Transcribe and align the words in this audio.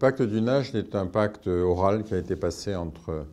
Le 0.00 0.06
pacte 0.06 0.22
du 0.22 0.40
Najd 0.40 0.76
est 0.76 0.94
un 0.94 1.06
pacte 1.06 1.46
oral 1.46 2.04
qui 2.04 2.14
a 2.14 2.16
été 2.16 2.34
passé 2.34 2.74
entre 2.74 3.26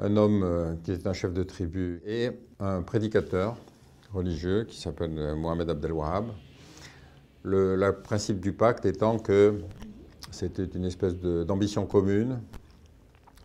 un 0.00 0.16
homme 0.16 0.42
euh, 0.42 0.74
qui 0.82 0.90
est 0.90 1.06
un 1.06 1.12
chef 1.12 1.32
de 1.32 1.44
tribu 1.44 2.02
et 2.04 2.30
un 2.58 2.82
prédicateur 2.82 3.56
religieux 4.12 4.64
qui 4.64 4.80
s'appelle 4.80 5.12
Mohamed 5.36 5.70
Abdel 5.70 5.92
Wahab. 5.92 6.24
Le, 7.44 7.92
principe 7.92 8.40
du 8.40 8.52
pacte 8.52 8.84
étant 8.84 9.20
que 9.20 9.60
c'était 10.32 10.64
une 10.64 10.86
espèce 10.86 11.14
d'ambition 11.20 11.86
commune, 11.86 12.40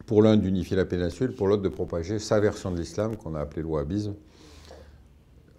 pour 0.08 0.24
l'un 0.24 0.36
d'unifier 0.36 0.78
la 0.78 0.86
péninsule, 0.86 1.36
pour 1.36 1.48
l'autre 1.48 1.62
de 1.62 1.70
propager 1.70 2.18
sa 2.18 2.40
version 2.40 2.72
de 2.72 2.80
l'islam 2.80 3.18
qu'on 3.18 3.36
a 3.36 3.42
appelé 3.42 3.62
le 3.62 3.68
wahhabisme, 3.68 4.16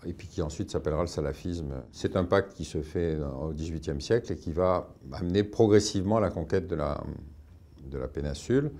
et 0.06 0.12
puis 0.12 0.28
qui 0.28 0.42
ensuite 0.42 0.70
s'appellera 0.70 1.02
le 1.02 1.08
salafisme. 1.08 1.72
C'est 1.92 2.16
un 2.16 2.24
pacte 2.24 2.54
qui 2.54 2.64
se 2.64 2.80
fait 2.80 3.18
au 3.18 3.52
XVIIIe 3.52 4.00
siècle 4.00 4.32
et 4.32 4.36
qui 4.36 4.52
va 4.52 4.88
amener 5.12 5.44
progressivement 5.44 6.18
la 6.20 6.30
conquête 6.30 6.66
de 6.66 6.76
la, 6.76 7.02
de 7.90 7.98
la 7.98 8.08
péninsule, 8.08 8.70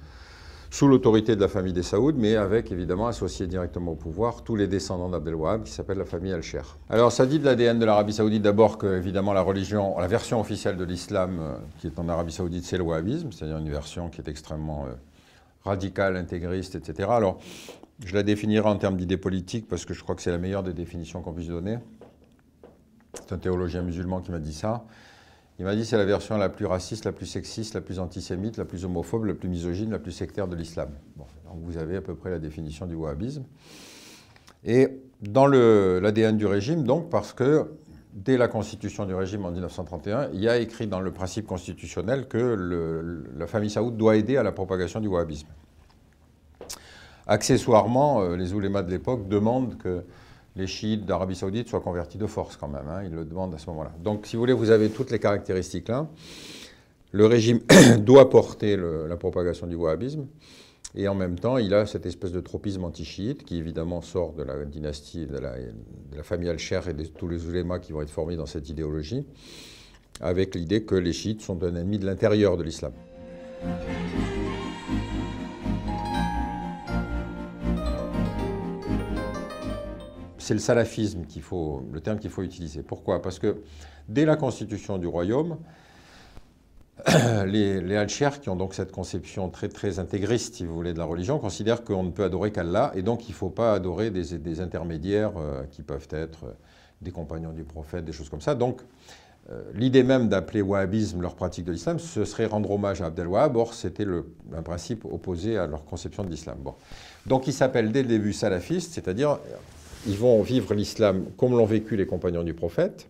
sous 0.71 0.87
l'autorité 0.87 1.35
de 1.35 1.41
la 1.41 1.49
famille 1.49 1.73
des 1.73 1.83
Saouds, 1.83 2.15
mais 2.17 2.37
avec 2.37 2.71
évidemment 2.71 3.09
associé 3.09 3.49
directement 3.49 3.93
au 3.93 3.97
pouvoir 3.97 4.45
tous 4.45 4.55
les 4.55 4.69
descendants 4.69 5.09
d'Abdel 5.09 5.35
qui 5.65 5.73
s'appelle 5.73 5.99
la 5.99 6.05
famille 6.05 6.33
Al-Sher. 6.33 6.79
Alors 6.89 7.11
ça 7.11 7.27
dit 7.27 7.41
de 7.41 7.45
l'ADN 7.45 7.79
de 7.79 7.85
l'Arabie 7.85 8.13
Saoudite 8.13 8.43
d'abord 8.43 8.79
que 8.79 8.97
évidemment 8.97 9.33
la 9.33 9.43
religion, 9.43 9.99
la 9.99 10.07
version 10.07 10.41
officielle 10.41 10.77
de 10.77 10.85
l'islam 10.85 11.39
euh, 11.41 11.57
qui 11.79 11.89
est 11.89 11.99
en 11.99 12.09
Arabie 12.09 12.33
Saoudite, 12.33 12.65
c'est 12.65 12.79
le 12.79 12.85
wahhabisme, 12.85 13.33
c'est-à-dire 13.33 13.59
une 13.59 13.71
version 13.71 14.09
qui 14.11 14.21
est 14.21 14.29
extrêmement 14.29 14.87
euh, 14.87 14.93
radicale, 15.65 16.17
intégriste, 16.17 16.77
etc. 16.77 17.09
Alors 17.11 17.41
je 18.05 18.15
la 18.15 18.23
définirai 18.23 18.69
en 18.69 18.77
termes 18.77 18.97
d'idée 18.97 19.17
politique 19.17 19.69
parce 19.69 19.85
que 19.85 19.95
je 19.95 20.03
crois 20.03 20.15
que 20.15 20.23
c'est 20.23 20.31
la 20.31 20.39
meilleure 20.39 20.63
des 20.63 20.73
définitions 20.73 21.23
qu'on 21.23 21.33
puisse 21.33 21.49
donner. 21.49 21.79
C'est 23.15 23.33
un 23.33 23.39
théologien 23.39 23.83
musulman 23.83 24.21
qui 24.21 24.31
m'a 24.31 24.39
dit 24.39 24.55
ça. 24.55 24.85
Il 25.59 25.65
m'a 25.65 25.75
dit 25.75 25.85
c'est 25.85 25.99
la 25.99 26.07
version 26.07 26.39
la 26.39 26.49
plus 26.49 26.65
raciste, 26.65 27.05
la 27.05 27.13
plus 27.13 27.27
sexiste, 27.27 27.75
la 27.75 27.83
plus 27.83 27.99
antisémite, 27.99 28.57
la 28.57 28.65
plus 28.65 28.85
homophobe, 28.85 29.27
la 29.27 29.35
plus 29.35 29.49
misogyne, 29.49 29.91
la 29.91 29.99
plus 29.99 30.13
sectaire 30.13 30.49
de 30.49 30.57
l'islam. 30.57 30.91
Bon, 31.17 31.27
donc 31.45 31.61
vous 31.63 31.77
avez 31.77 31.97
à 31.97 32.01
peu 32.01 32.15
près 32.15 32.31
la 32.31 32.39
définition 32.39 32.87
du 32.87 32.95
wahhabisme. 32.95 33.45
Et 34.65 34.89
dans 35.21 35.47
l'ADN 35.47 36.37
du 36.37 36.47
régime, 36.47 36.85
donc, 36.85 37.11
parce 37.11 37.35
que 37.35 37.71
dès 38.15 38.39
la 38.39 38.49
constitution 38.49 39.05
du 39.05 39.15
régime 39.15 39.45
en 39.45 39.51
1931, 39.51 40.31
il 40.33 40.41
y 40.41 40.49
a 40.49 40.59
écrit 40.59 40.87
dans 40.87 41.01
le 41.01 41.13
principe 41.13 41.47
constitutionnel 41.47 42.27
que 42.27 43.29
la 43.37 43.47
famille 43.47 43.71
saoud 43.71 43.97
doit 43.97 44.17
aider 44.17 44.37
à 44.37 44.43
la 44.43 44.53
propagation 44.53 45.01
du 45.01 45.09
wahhabisme. 45.09 45.49
Accessoirement, 47.27 48.23
euh, 48.23 48.37
les 48.37 48.53
oulémas 48.53 48.83
de 48.83 48.91
l'époque 48.91 49.29
demandent 49.29 49.77
que 49.79 50.03
les 50.57 50.67
chiites 50.67 51.07
d'Arabie 51.07 51.37
saoudite 51.37 51.69
soient 51.69 51.81
convertis 51.81 52.19
de 52.19 52.27
force 52.27 52.57
quand 52.57 52.69
même. 52.69 52.89
Hein. 52.89 53.03
ils 53.05 53.15
le 53.15 53.25
demandent 53.25 53.55
à 53.55 53.59
ce 53.59 53.67
moment-là. 53.71 53.93
Donc 54.03 54.27
si 54.27 54.37
vous 54.37 54.43
voulez, 54.43 54.53
vous 54.53 54.71
avez 54.71 54.91
toutes 54.91 55.11
les 55.11 55.19
caractéristiques 55.19 55.89
là. 55.89 56.09
Le 57.13 57.27
régime 57.27 57.61
doit 57.99 58.31
porter 58.31 58.77
la 58.77 59.17
propagation 59.17 59.67
du 59.67 59.75
wahhabisme. 59.75 60.27
Et 60.95 61.07
en 61.07 61.15
même 61.15 61.39
temps, 61.39 61.57
il 61.57 61.73
a 61.73 61.87
cette 61.87 62.07
espèce 62.07 62.33
de 62.33 62.41
tropisme 62.41 62.85
anti-chiite 62.85 63.45
qui 63.45 63.59
évidemment 63.59 64.01
sort 64.01 64.33
de 64.33 64.43
la 64.43 64.65
dynastie, 64.65 65.27
de 65.27 65.39
la, 65.39 65.55
famille 66.23 66.49
Al-Sher 66.49 66.89
et 66.89 66.95
de 66.95 67.05
tous 67.05 67.29
les 67.29 67.47
oulémas 67.47 67.79
qui 67.79 67.93
vont 67.93 68.03
être 68.03 68.11
formés 68.11 68.37
dans 68.37 68.47
cette 68.47 68.69
idéologie, 68.69 69.25
avec 70.21 70.55
l'idée 70.55 70.83
que 70.83 70.97
les 70.97 71.13
chiites 71.13 71.43
sont 71.43 71.63
un 71.63 71.77
ennemi 71.77 71.99
de 71.99 72.07
l'intérieur 72.07 72.57
de 72.57 72.65
l'islam. 72.65 72.93
C'est 80.51 80.55
le 80.55 80.59
salafisme 80.59 81.27
qu'il 81.27 81.43
faut, 81.43 81.87
le 81.93 82.01
terme 82.01 82.19
qu'il 82.19 82.29
faut 82.29 82.43
utiliser. 82.43 82.83
Pourquoi? 82.83 83.23
Parce 83.23 83.39
que 83.39 83.59
dès 84.09 84.25
la 84.25 84.35
constitution 84.35 84.99
du 84.99 85.07
royaume, 85.07 85.59
les, 87.47 87.81
les 87.81 87.97
al 87.97 88.09
qui 88.09 88.49
ont 88.49 88.57
donc 88.57 88.75
cette 88.75 88.91
conception 88.91 89.49
très, 89.49 89.69
très 89.69 90.01
intégriste, 90.01 90.57
si 90.57 90.67
vous 90.67 90.75
voulez, 90.75 90.93
de 90.93 90.99
la 90.99 91.05
religion, 91.05 91.39
considèrent 91.39 91.85
qu'on 91.85 92.03
ne 92.03 92.11
peut 92.11 92.25
adorer 92.25 92.51
qu'Allah, 92.51 92.91
et 92.97 93.03
donc 93.03 93.29
il 93.29 93.31
ne 93.31 93.37
faut 93.37 93.49
pas 93.49 93.75
adorer 93.75 94.11
des, 94.11 94.61
intermédiaires 94.61 95.35
euh, 95.37 95.63
qui 95.71 95.83
peuvent 95.83 96.09
être 96.11 96.47
euh, 96.47 96.53
des 97.01 97.13
compagnons 97.13 97.53
du 97.53 97.63
prophète, 97.63 98.05
des 98.05 98.13
choses 98.13 98.29
comme 98.29 98.41
ça. 98.41 98.57
Donc, 98.57 98.81
euh, 99.53 99.63
l'idée 99.73 100.03
même 100.03 100.29
d'appeler 100.29 100.63
wahhabisme 100.63 101.23
leur 101.23 101.37
pratique 101.37 101.65
de 101.65 101.71
l'islam, 101.71 102.01
ce 102.01 102.25
serait 102.25 102.47
rendre 102.47 102.73
hommage 102.73 103.03
à 103.03 103.07
Abdel 103.07 103.29
Wahhab, 103.29 103.57
or 103.57 103.73
c'était 103.73 104.05
un 104.53 104.63
principe 104.63 105.05
opposé 105.05 105.59
à 105.59 105.69
leur 105.69 105.85
conception 105.85 106.25
de 106.25 106.29
l'islam. 106.29 106.59
Bon. 106.59 106.75
Donc, 107.25 107.47
il 107.47 107.53
s'appelle 107.53 107.93
dès 107.93 108.03
le 108.03 108.09
début 108.09 108.33
salafiste, 108.33 108.95
c'est-à-dire 108.95 109.39
ils 110.07 110.17
vont 110.17 110.43
vivre 110.43 110.75
l'islam 110.75 111.27
comme 111.37 111.53
l'ont 111.53 111.67
vécu 111.67 111.97
les 111.97 112.07
compagnons 112.07 112.43
du 112.43 112.55
prophète, 112.55 113.09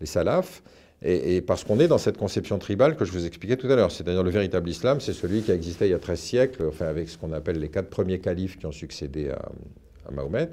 les 0.00 0.06
salafs, 0.06 0.62
et, 1.02 1.40
parce 1.42 1.62
qu'on 1.62 1.78
est 1.78 1.86
dans 1.86 1.98
cette 1.98 2.18
conception 2.18 2.58
tribale 2.58 2.96
que 2.96 3.04
je 3.04 3.12
vous 3.12 3.24
expliquais 3.24 3.56
tout 3.56 3.68
à 3.68 3.76
l'heure. 3.76 3.92
C'est-à-dire 3.92 4.24
le 4.24 4.30
véritable 4.30 4.68
islam, 4.68 5.00
c'est 5.00 5.12
celui 5.12 5.42
qui 5.42 5.52
a 5.52 5.54
existé 5.54 5.86
il 5.86 5.92
y 5.92 5.94
a 5.94 5.98
13 5.98 6.18
siècles, 6.18 6.64
enfin 6.68 6.86
avec 6.86 7.08
ce 7.08 7.16
qu'on 7.16 7.32
appelle 7.32 7.60
les 7.60 7.68
quatre 7.68 7.88
premiers 7.88 8.18
califes 8.18 8.58
qui 8.58 8.66
ont 8.66 8.72
succédé 8.72 9.30
à, 9.30 10.10
Mahomet. 10.10 10.48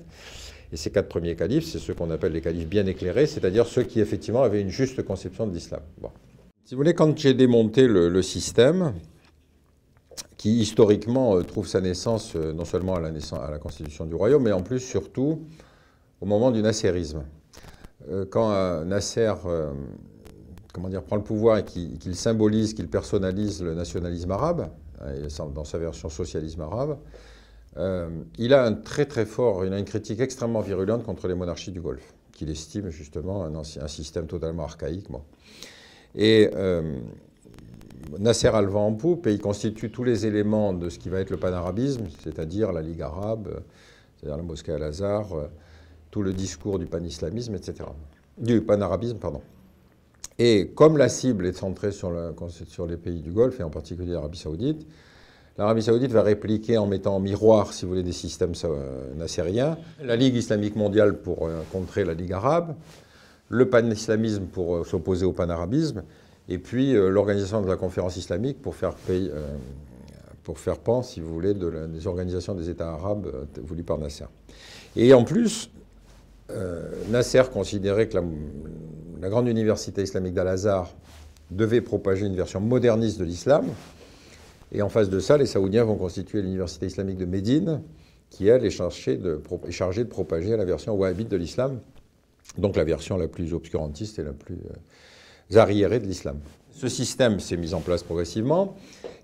Et 0.74 0.78
ces 0.78 0.92
quatre 0.92 1.08
premiers 1.08 1.36
califes, 1.36 1.66
c'est 1.66 1.80
ceux 1.80 1.94
qu'on 1.94 2.12
appelle 2.12 2.34
les 2.34 2.42
califes 2.42 2.68
bien 2.68 2.86
éclairés, 2.86 3.26
c'est-à-dire 3.26 3.66
ceux 3.66 3.84
qui 3.84 4.02
effectivement 4.02 4.44
avaient 4.44 4.62
une 4.62 4.70
juste 4.70 5.02
conception 5.04 5.48
de 5.48 5.54
l'islam. 5.54 5.82
Si 6.66 6.76
vous 6.76 6.80
voulez, 6.80 6.94
quand 6.94 7.18
j'ai 7.18 7.34
démonté 7.34 7.88
le, 7.88 8.22
système, 8.22 8.94
qui 10.46 10.60
historiquement 10.60 11.36
euh, 11.36 11.42
trouve 11.42 11.66
sa 11.66 11.82
naissance 11.82 12.34
euh, 12.36 12.54
non 12.54 12.66
seulement 12.66 12.94
à 12.94 13.00
la, 13.00 13.10
naissance, 13.10 13.40
à 13.40 13.50
la 13.50 13.58
constitution 13.58 14.06
du 14.06 14.14
royaume, 14.14 14.44
mais 14.44 14.52
en 14.52 14.62
plus 14.62 14.80
surtout 14.80 15.42
au 16.22 16.28
moment 16.28 16.52
du 16.52 16.62
nasserisme. 16.62 17.24
Euh, 18.12 18.26
quand 18.30 18.86
Nasser 18.86 19.34
comment 20.72 20.90
dire, 20.90 21.02
prend 21.02 21.16
le 21.16 21.24
pouvoir 21.24 21.58
et 21.58 21.64
qu'il 21.64 22.16
symbolise, 22.16 22.76
qu'il 22.76 22.88
personnalise 22.88 23.64
le 23.64 23.74
nationalisme 23.74 24.30
arabe, 24.30 24.70
dans 25.56 25.64
sa 25.64 25.80
version 25.80 26.10
socialisme 26.10 26.62
arabe, 26.62 26.98
il 28.38 28.54
a 28.54 28.66
un 28.66 28.74
très 28.74 29.06
très 29.06 29.26
fort, 29.26 29.66
il 29.66 29.74
a 29.74 29.80
une 29.80 29.86
critique 29.86 30.20
extrêmement 30.20 30.62
virulente 30.62 31.04
contre 31.04 31.28
les 31.28 31.34
monarchies 31.34 31.72
du 31.72 31.82
Golfe, 31.82 32.14
qu'il 32.34 32.50
estime 32.52 32.90
justement 32.90 33.46
un, 33.46 33.56
ancien, 33.56 33.84
un, 33.84 33.88
système 33.88 34.28
totalement 34.28 34.64
archaïque. 34.66 35.08
Et 36.14 36.52
Nasser 38.20 38.48
a 38.48 38.62
le 38.62 38.68
vent 38.68 38.88
en 38.88 38.94
poupe 38.94 39.28
et 39.28 39.34
il 39.34 39.42
constitue 39.42 39.92
tous 39.92 40.04
les 40.04 40.26
éléments 40.26 40.74
de 40.74 40.90
ce 40.90 41.00
qui 41.00 41.10
va 41.10 41.20
être 41.20 41.30
le 41.30 41.38
panarabisme, 41.38 42.06
c'est-à-dire 42.24 42.72
la 42.72 42.82
Ligue 42.82 43.02
arabe, 43.02 43.62
c'est-à-dire 44.16 44.38
la 44.38 44.44
mosquée 44.44 44.72
Al-Azhar, 44.72 45.34
euh, 45.34 45.48
tout 46.12 46.22
le 46.22 46.34
discours 46.34 46.80
du 46.80 46.86
panislamisme, 46.86 47.56
etc. 47.56 47.90
Du 48.38 48.62
panarabisme, 48.62 49.18
pardon. 49.18 49.42
Et 50.38 50.72
comme 50.76 50.98
la 50.98 51.10
cible 51.10 51.46
est 51.46 51.54
centrée 51.54 51.92
sur, 51.92 52.12
les 52.12 52.98
pays 52.98 53.22
du 53.22 53.32
Golfe, 53.32 53.60
et 53.60 53.64
en 53.64 53.70
particulier 53.70 54.12
l'Arabie 54.12 54.38
saoudite, 54.38 54.86
l'Arabie 55.58 55.84
saoudite 55.84 56.12
va 56.12 56.22
répliquer 56.22 56.78
en 56.78 56.88
mettant 56.88 57.16
en 57.16 57.20
miroir, 57.20 57.74
si 57.74 57.86
vous 57.86 57.90
voulez, 57.90 58.04
des 58.04 58.12
systèmes 58.12 58.54
euh, 58.66 59.14
nassériens, 59.16 59.78
la 60.04 60.16
Ligue 60.16 60.36
islamique 60.36 60.76
mondiale 60.76 61.18
pour 61.18 61.48
euh, 61.48 61.62
contrer 61.72 62.04
la 62.04 62.14
Ligue 62.14 62.34
arabe, 62.34 62.76
le 63.50 63.70
panislamisme 63.70 64.46
pour 64.46 64.86
s'opposer 64.86 65.26
au 65.26 65.32
panarabisme, 65.32 66.04
et 66.48 66.58
puis 66.58 66.96
euh, 66.96 67.10
l'organisation 67.10 67.62
de 67.62 67.68
la 67.68 67.76
conférence 67.76 68.18
islamique 68.18 68.62
pour 68.62 68.76
faire, 68.76 68.94
payer, 68.94 69.32
euh, 69.34 69.42
pour 70.44 70.60
faire 70.60 70.78
pan, 70.78 71.02
si 71.02 71.20
vous 71.20 71.34
voulez, 71.34 71.54
de 71.54 71.88
des 71.88 72.08
organisations 72.08 72.54
des 72.54 72.70
États 72.70 72.90
arabes 72.90 73.28
euh, 73.34 73.46
voulues 73.64 73.84
par 73.84 73.98
Nasser. 73.98 74.26
Et 74.96 75.14
en 75.14 75.24
plus, 75.24 75.70
Nasser 77.10 77.42
considérait 77.52 78.08
que 78.08 78.18
la, 79.20 79.30
grande 79.30 79.48
université 79.48 80.04
islamique 80.04 80.36
d'Al-Azhar 80.36 80.94
devait 81.50 81.82
propager 81.82 82.28
une 82.28 82.36
version 82.36 82.62
moderniste 82.62 83.20
de 83.20 83.26
l'islam. 83.26 83.66
Et 84.72 84.84
en 84.84 84.90
face 84.90 85.10
de 85.10 85.20
ça, 85.20 85.38
les 85.38 85.48
Saoudiens 85.48 85.84
vont 85.84 85.96
constituer 85.96 86.44
l'université 86.44 86.86
islamique 86.86 87.18
de 87.18 87.26
Médine, 87.26 87.82
qui, 88.30 88.48
elle, 88.48 88.64
est 88.64 88.70
chargée 88.70 89.18
de, 89.18 89.42
est 89.68 89.72
chargée 89.72 90.04
de 90.04 90.10
propager 90.10 90.56
la 90.56 90.66
version 90.66 90.94
wahhabite 90.94 91.30
de 91.30 91.38
l'islam, 91.38 91.80
donc 92.60 92.76
la 92.76 92.84
version 92.84 93.18
la 93.18 93.28
plus 93.28 93.52
obscurantiste 93.54 94.20
et 94.20 94.24
la 94.24 94.34
plus 94.34 94.60
arriérés 95.54 96.00
de 96.00 96.06
l'islam. 96.06 96.40
Ce 96.72 96.88
système 96.88 97.40
s'est 97.40 97.58
mis 97.58 97.74
en 97.74 97.80
place 97.80 98.04
progressivement, 98.04 98.76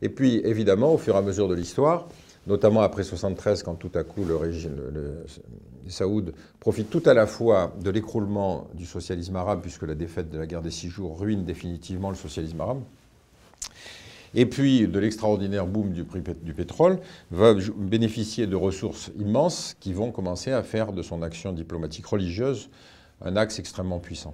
et 0.02 0.10
puis 0.10 0.42
évidemment, 0.46 0.94
au 0.94 0.98
fur 0.98 1.16
et 1.16 1.18
à 1.18 1.22
mesure 1.22 1.48
de 1.48 1.56
l'histoire, 1.56 2.08
notamment 2.48 2.82
après 2.82 3.04
73, 3.04 3.64
quand 3.64 3.76
tout 3.76 3.92
à 3.94 4.04
coup 4.04 4.24
le 4.24 4.36
régime, 4.36 4.76
les 5.84 5.92
Saouds 5.92 6.32
profitent 6.60 6.90
tout 6.90 7.04
à 7.06 7.14
la 7.14 7.28
fois 7.28 7.74
de 7.82 7.90
l'écroulement 7.90 8.68
du 8.74 8.86
socialisme 8.86 9.36
arabe, 9.36 9.62
puisque 9.62 9.84
la 9.84 9.96
défaite 9.96 10.30
de 10.30 10.38
la 10.38 10.48
guerre 10.48 10.62
des 10.62 10.72
six 10.72 10.90
jours 10.90 11.20
ruine 11.20 11.44
définitivement 11.44 12.10
le 12.10 12.16
socialisme 12.16 12.62
arabe, 12.62 12.82
et 14.34 14.46
puis 14.46 14.88
de 14.88 15.00
l'extraordinaire 15.00 15.68
boom 15.68 15.92
du 15.92 16.06
prix 16.06 16.22
du 16.42 16.54
pétrole, 16.54 17.00
va 17.32 17.54
bénéficier 17.76 18.48
de 18.48 18.56
ressources 18.56 19.12
immenses 19.20 19.76
qui 19.80 19.92
vont 19.94 20.12
commencer 20.12 20.52
à 20.52 20.64
faire 20.64 20.94
de 20.94 21.02
son 21.02 21.22
action 21.22 21.52
diplomatique 21.52 22.06
religieuse 22.06 22.70
un 23.24 23.36
axe 23.36 23.60
extrêmement 23.60 24.00
puissant. 24.00 24.34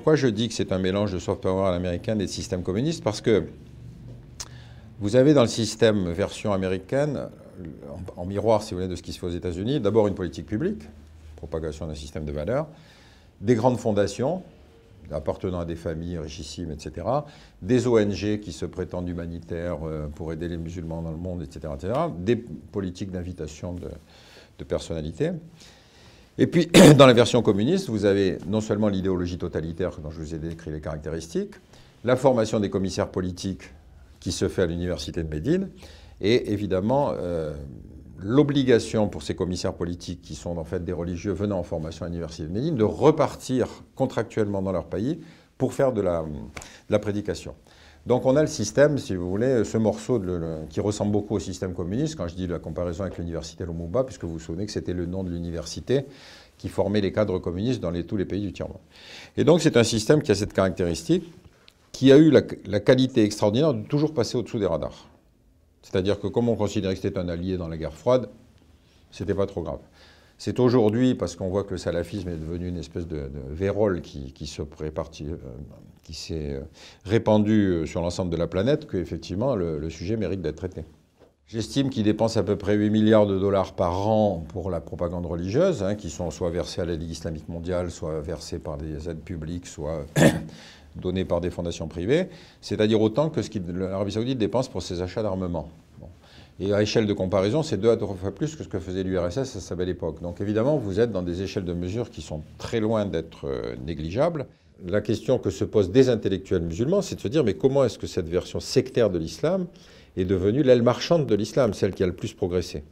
Pourquoi 0.00 0.16
je 0.16 0.28
dis 0.28 0.48
que 0.48 0.54
c'est 0.54 0.72
un 0.72 0.78
mélange 0.78 1.12
de 1.12 1.18
soft 1.18 1.42
power 1.42 1.68
à 1.68 1.72
l'américaine 1.72 2.22
et 2.22 2.24
de 2.24 2.30
système 2.30 2.62
communiste 2.62 3.04
Parce 3.04 3.20
que 3.20 3.44
vous 4.98 5.14
avez 5.14 5.34
dans 5.34 5.42
le 5.42 5.46
système 5.46 6.10
version 6.10 6.54
américaine 6.54 7.28
en, 8.16 8.24
miroir, 8.24 8.62
si 8.62 8.70
vous 8.70 8.78
voulez, 8.80 8.88
de 8.88 8.96
ce 8.96 9.02
qui 9.02 9.12
se 9.12 9.18
fait 9.18 9.26
aux 9.26 9.36
États-Unis. 9.36 9.78
D'abord 9.78 10.08
une 10.08 10.14
politique 10.14 10.46
publique, 10.46 10.88
propagation 11.36 11.86
d'un 11.86 11.94
système 11.94 12.24
de 12.24 12.32
valeurs, 12.32 12.66
des 13.42 13.54
grandes 13.54 13.78
fondations 13.78 14.42
appartenant 15.10 15.60
à 15.60 15.64
des 15.66 15.76
familles 15.76 16.16
richissimes, 16.16 16.70
etc., 16.70 17.06
des 17.60 17.86
ONG 17.86 18.40
qui 18.40 18.52
se 18.52 18.64
prétendent 18.64 19.08
humanitaires 19.10 19.86
euh, 19.86 20.06
pour 20.06 20.32
aider 20.32 20.48
les 20.48 20.56
musulmans 20.56 21.02
dans 21.02 21.10
le 21.10 21.18
monde, 21.18 21.42
etc., 21.42 21.74
etc., 21.74 21.92
des 22.16 22.36
politiques 22.36 23.10
d'invitation 23.10 23.74
de, 23.74 23.90
de 24.58 24.64
personnalités. 24.64 25.32
Et 26.40 26.46
puis, 26.46 26.68
dans 26.96 27.06
la 27.06 27.12
version 27.12 27.42
communiste, 27.42 27.90
vous 27.90 28.06
avez 28.06 28.38
non 28.46 28.62
seulement 28.62 28.88
l'idéologie 28.88 29.36
totalitaire 29.36 29.98
dont 30.00 30.10
je 30.10 30.18
vous 30.18 30.34
ai 30.34 30.38
décrit 30.38 30.72
les 30.72 30.80
caractéristiques, 30.80 31.54
la 32.02 32.16
formation 32.16 32.58
des 32.58 32.70
commissaires 32.70 33.10
politiques 33.10 33.74
qui 34.20 34.32
se 34.32 34.48
fait 34.48 34.62
à 34.62 34.66
l'université 34.66 35.22
de 35.22 35.28
Médine, 35.28 35.68
et 36.22 36.50
évidemment 36.52 37.12
euh, 37.12 37.52
l'obligation 38.18 39.08
pour 39.08 39.22
ces 39.22 39.34
commissaires 39.34 39.74
politiques, 39.74 40.22
qui 40.22 40.34
sont 40.34 40.56
en 40.56 40.64
fait 40.64 40.82
des 40.82 40.94
religieux 40.94 41.32
venant 41.32 41.58
en 41.58 41.62
formation 41.62 42.06
à 42.06 42.08
l'université 42.08 42.44
de 42.44 42.52
Médine, 42.52 42.74
de 42.74 42.84
repartir 42.84 43.68
contractuellement 43.94 44.62
dans 44.62 44.72
leur 44.72 44.86
pays 44.86 45.20
pour 45.58 45.74
faire 45.74 45.92
de 45.92 46.00
la, 46.00 46.98
prédication. 46.98 47.54
Donc 48.06 48.24
on 48.24 48.34
a 48.36 48.40
le 48.40 48.48
système, 48.48 48.98
si 48.98 49.14
vous 49.14 49.28
voulez, 49.28 49.64
ce 49.64 49.76
morceau 49.76 50.22
qui 50.70 50.80
ressemble 50.80 51.12
beaucoup 51.12 51.34
au 51.34 51.38
système 51.38 51.74
communiste, 51.74 52.16
quand 52.16 52.28
je 52.28 52.34
dis 52.34 52.46
la 52.46 52.58
comparaison 52.58 53.04
avec 53.04 53.18
l'université 53.18 53.64
Lumumba, 53.64 54.04
puisque 54.04 54.24
vous 54.24 54.32
vous 54.32 54.38
souvenez 54.38 54.66
que 54.66 54.72
c'était 54.72 54.94
le 54.94 55.06
nom 55.06 55.22
de 55.22 55.30
l'université 55.30 56.06
qui 56.56 56.68
formait 56.68 57.00
les 57.00 57.12
cadres 57.12 57.38
communistes 57.38 57.80
dans 57.80 57.92
tous 58.02 58.16
les 58.16 58.24
pays 58.24 58.40
du 58.40 58.52
tiers-monde. 58.52 58.80
Et 59.36 59.44
donc 59.44 59.60
c'est 59.60 59.76
un 59.76 59.84
système 59.84 60.22
qui 60.22 60.30
a 60.30 60.34
cette 60.34 60.52
caractéristique, 60.52 61.30
qui 61.92 62.10
a 62.12 62.16
eu 62.16 62.30
la, 62.30 62.42
la 62.66 62.80
qualité 62.80 63.22
extraordinaire 63.22 63.74
de 63.74 63.82
toujours 63.82 64.14
passer 64.14 64.36
au-dessous 64.36 64.58
des 64.58 64.66
radars. 64.66 65.08
C'est-à-dire 65.82 66.20
que 66.20 66.26
comme 66.26 66.48
on 66.48 66.56
considérait 66.56 66.94
que 66.94 67.00
c'était 67.00 67.18
un 67.18 67.28
allié 67.28 67.56
dans 67.56 67.68
la 67.68 67.76
guerre 67.76 67.94
froide, 67.94 68.28
c'était 69.10 69.34
pas 69.34 69.46
trop 69.46 69.62
grave. 69.62 69.80
C'est 70.40 70.58
aujourd'hui, 70.58 71.14
parce 71.14 71.36
qu'on 71.36 71.48
voit 71.48 71.64
que 71.64 71.72
le 71.72 71.76
salafisme 71.76 72.30
est 72.30 72.38
devenu 72.38 72.68
une 72.68 72.78
espèce 72.78 73.06
de, 73.06 73.30
vérole 73.50 74.00
qui, 74.00 74.32
se 74.46 74.62
euh, 74.62 75.36
qui 76.02 76.14
s'est 76.14 76.54
euh, 76.54 76.60
répandu 77.04 77.66
euh, 77.66 77.84
sur 77.84 78.00
l'ensemble 78.00 78.30
de 78.30 78.38
la 78.38 78.46
planète, 78.46 78.90
qu'effectivement 78.90 79.54
le, 79.54 79.78
le 79.78 79.90
sujet 79.90 80.16
mérite 80.16 80.40
d'être 80.40 80.56
traité. 80.56 80.86
J'estime 81.46 81.90
qu'il 81.90 82.04
dépense 82.04 82.38
à 82.38 82.42
peu 82.42 82.56
près 82.56 82.74
8 82.74 82.88
milliards 82.88 83.26
de 83.26 83.38
dollars 83.38 83.74
par 83.74 84.08
an 84.08 84.42
pour 84.48 84.70
la 84.70 84.80
propagande 84.80 85.26
religieuse, 85.26 85.82
hein, 85.82 85.94
qui 85.94 86.08
sont 86.08 86.30
soit 86.30 86.48
versés 86.48 86.80
à 86.80 86.86
la 86.86 86.96
Ligue 86.96 87.10
islamique 87.10 87.50
mondiale, 87.50 87.90
soit 87.90 88.22
versés 88.22 88.58
par 88.58 88.78
des 88.78 89.10
aides 89.10 89.20
publiques, 89.20 89.66
soit 89.66 90.06
donnés 90.96 91.26
par 91.26 91.42
des 91.42 91.50
fondations 91.50 91.86
privées, 91.86 92.30
c'est-à-dire 92.62 93.02
autant 93.02 93.28
que 93.28 93.42
ce 93.42 93.50
que 93.50 93.58
l'Arabie 93.70 94.12
saoudite 94.12 94.38
dépense 94.38 94.70
pour 94.70 94.80
ses 94.80 95.02
achats 95.02 95.22
d'armement. 95.22 95.68
Et 96.62 96.74
à 96.74 96.82
échelle 96.82 97.06
de 97.06 97.14
comparaison, 97.14 97.62
c'est 97.62 97.78
deux 97.78 97.88
à 97.88 97.96
trois 97.96 98.14
fois 98.14 98.34
plus 98.34 98.54
que 98.54 98.62
ce 98.62 98.68
que 98.68 98.78
faisait 98.78 99.02
l'URSS 99.02 99.56
à 99.56 99.60
sa 99.60 99.74
belle 99.74 99.88
époque. 99.88 100.20
Donc 100.20 100.42
évidemment, 100.42 100.76
vous 100.76 101.00
êtes 101.00 101.10
dans 101.10 101.22
des 101.22 101.40
échelles 101.40 101.64
de 101.64 101.72
mesure 101.72 102.10
qui 102.10 102.20
sont 102.20 102.42
très 102.58 102.80
loin 102.80 103.06
d'être 103.06 103.46
euh, 103.46 103.74
négligeables. 103.86 104.46
La 104.86 105.00
question 105.00 105.38
que 105.38 105.48
se 105.48 105.64
posent 105.64 105.90
des 105.90 106.10
intellectuels 106.10 106.62
musulmans, 106.62 107.00
c'est 107.00 107.14
de 107.14 107.20
se 107.20 107.28
dire, 107.28 107.44
mais 107.44 107.54
comment 107.54 107.82
est-ce 107.84 107.98
que 107.98 108.06
cette 108.06 108.28
version 108.28 108.60
sectaire 108.60 109.08
de 109.08 109.18
l'islam 109.18 109.66
est 110.18 110.26
devenue 110.26 110.62
l'aile 110.62 110.82
marchande 110.82 111.26
de 111.26 111.34
l'islam, 111.34 111.72
celle 111.72 111.94
qui 111.94 112.02
a 112.02 112.06
le 112.06 112.12
plus 112.12 112.34
progressé? 112.34 112.84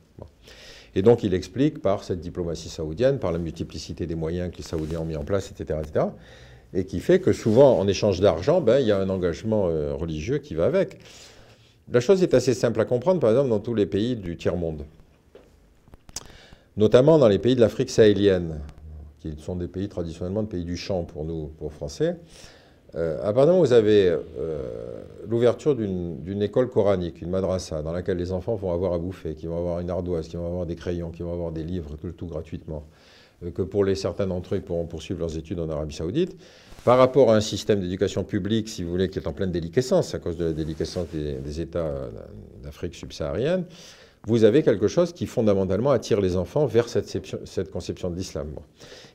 Et 0.95 1.03
donc 1.03 1.23
il 1.23 1.35
explique 1.35 1.83
par 1.83 2.05
cette 2.05 2.21
diplomatie 2.21 2.71
saoudienne, 2.71 3.19
par 3.19 3.33
la 3.33 3.39
multiplicité 3.39 4.07
des 4.07 4.15
moyens 4.15 4.51
que 4.51 4.57
les 4.57 4.63
Saoudiens 4.63 5.01
ont 5.01 5.05
mis 5.05 5.17
en 5.17 5.25
place, 5.25 5.51
etc., 5.51 5.79
etc., 5.83 6.07
et 6.75 6.85
qui 6.85 7.01
fait 7.01 7.19
que 7.21 7.33
souvent, 7.33 7.79
en 7.79 7.89
échange 7.89 8.21
d'argent, 8.21 8.61
ben, 8.61 8.79
il 8.79 8.87
y 8.87 8.93
a 8.93 8.99
un 8.99 9.09
engagement 9.09 9.69
euh, 9.69 9.95
religieux 9.95 10.39
qui 10.39 10.55
va 10.55 10.67
avec. 10.67 10.99
La 11.91 12.01
chose 12.01 12.23
est 12.23 12.35
assez 12.35 12.53
simple 12.53 12.81
à 12.81 12.85
comprendre, 12.85 13.19
par 13.19 13.31
exemple, 13.31 13.49
dans 13.49 13.61
tous 13.61 13.75
les 13.75 13.87
pays 13.87 14.15
du 14.15 14.37
tiers-monde, 14.37 14.85
notamment 16.77 17.19
dans 17.19 17.29
les 17.29 17.39
pays 17.39 17.57
de 17.57 17.61
l'Afrique 17.61 17.89
sahélienne, 17.89 18.61
qui 19.21 19.35
sont 19.39 19.57
des 19.57 19.69
pays 19.69 19.89
traditionnellement 19.89 20.43
de 20.43 20.49
pays 20.49 20.65
du 20.65 20.77
champ 20.77 21.05
pour 21.05 21.25
nous, 21.25 21.51
pour 21.59 21.73
Français. 21.73 22.17
Euh, 22.95 23.23
à 23.23 23.33
vous 23.33 23.73
avez 23.73 24.09
euh, 24.09 25.03
l'ouverture 25.27 25.75
d'une 25.75 26.43
école 26.43 26.69
coranique, 26.69 27.23
une 27.23 27.31
madrasa, 27.31 27.83
dans 27.83 27.93
laquelle 27.93 28.19
les 28.19 28.33
enfants 28.33 28.55
vont 28.55 28.73
avoir 28.73 28.93
à 28.93 28.99
bouffer, 28.99 29.35
qui 29.35 29.47
vont 29.47 29.59
avoir 29.59 29.81
une 29.81 29.91
ardoise, 29.91 30.29
qui 30.29 30.37
vont 30.37 30.47
avoir 30.47 30.67
des 30.67 30.77
crayons, 30.77 31.11
qui 31.11 31.23
vont 31.23 31.33
avoir 31.33 31.53
des 31.53 31.65
livres, 31.65 31.97
tout, 31.97 32.13
tout 32.13 32.27
gratuitement, 32.27 32.85
que 33.55 33.63
pour 33.63 33.85
les 33.85 33.95
certains 33.95 34.27
d'entre 34.27 34.55
eux, 34.55 34.61
pourront 34.61 34.87
poursuivre 34.87 35.21
leurs 35.21 35.37
études 35.37 35.61
en 35.61 35.69
Arabie 35.69 35.95
Saoudite, 35.95 36.37
par 36.85 36.99
rapport 36.99 37.31
à 37.31 37.37
un 37.37 37.41
système 37.41 37.81
d'éducation 37.81 38.25
publique, 38.25 38.69
si 38.69 38.83
vous 38.83 38.91
voulez, 38.91 39.09
qui 39.09 39.19
est 39.19 39.27
en 39.27 39.33
pleine 39.33 39.53
déliquescence 39.53 40.15
à 40.15 40.19
cause 40.19 40.37
de 40.37 40.47
la 40.47 40.53
déliquescence 40.53 41.07
des, 41.13 41.61
États 41.61 41.93
d'Afrique 42.63 42.95
subsaharienne, 42.95 43.65
vous 44.27 44.45
avez 44.45 44.63
quelque 44.63 44.89
chose 44.89 45.13
qui 45.13 45.27
fondamentalement 45.27 45.91
attire 45.91 46.21
les 46.21 46.37
enfants 46.37 46.67
vers 46.67 46.89
cette, 46.89 47.71
conception 47.71 48.11
de 48.11 48.17
l'islam. 48.17 48.49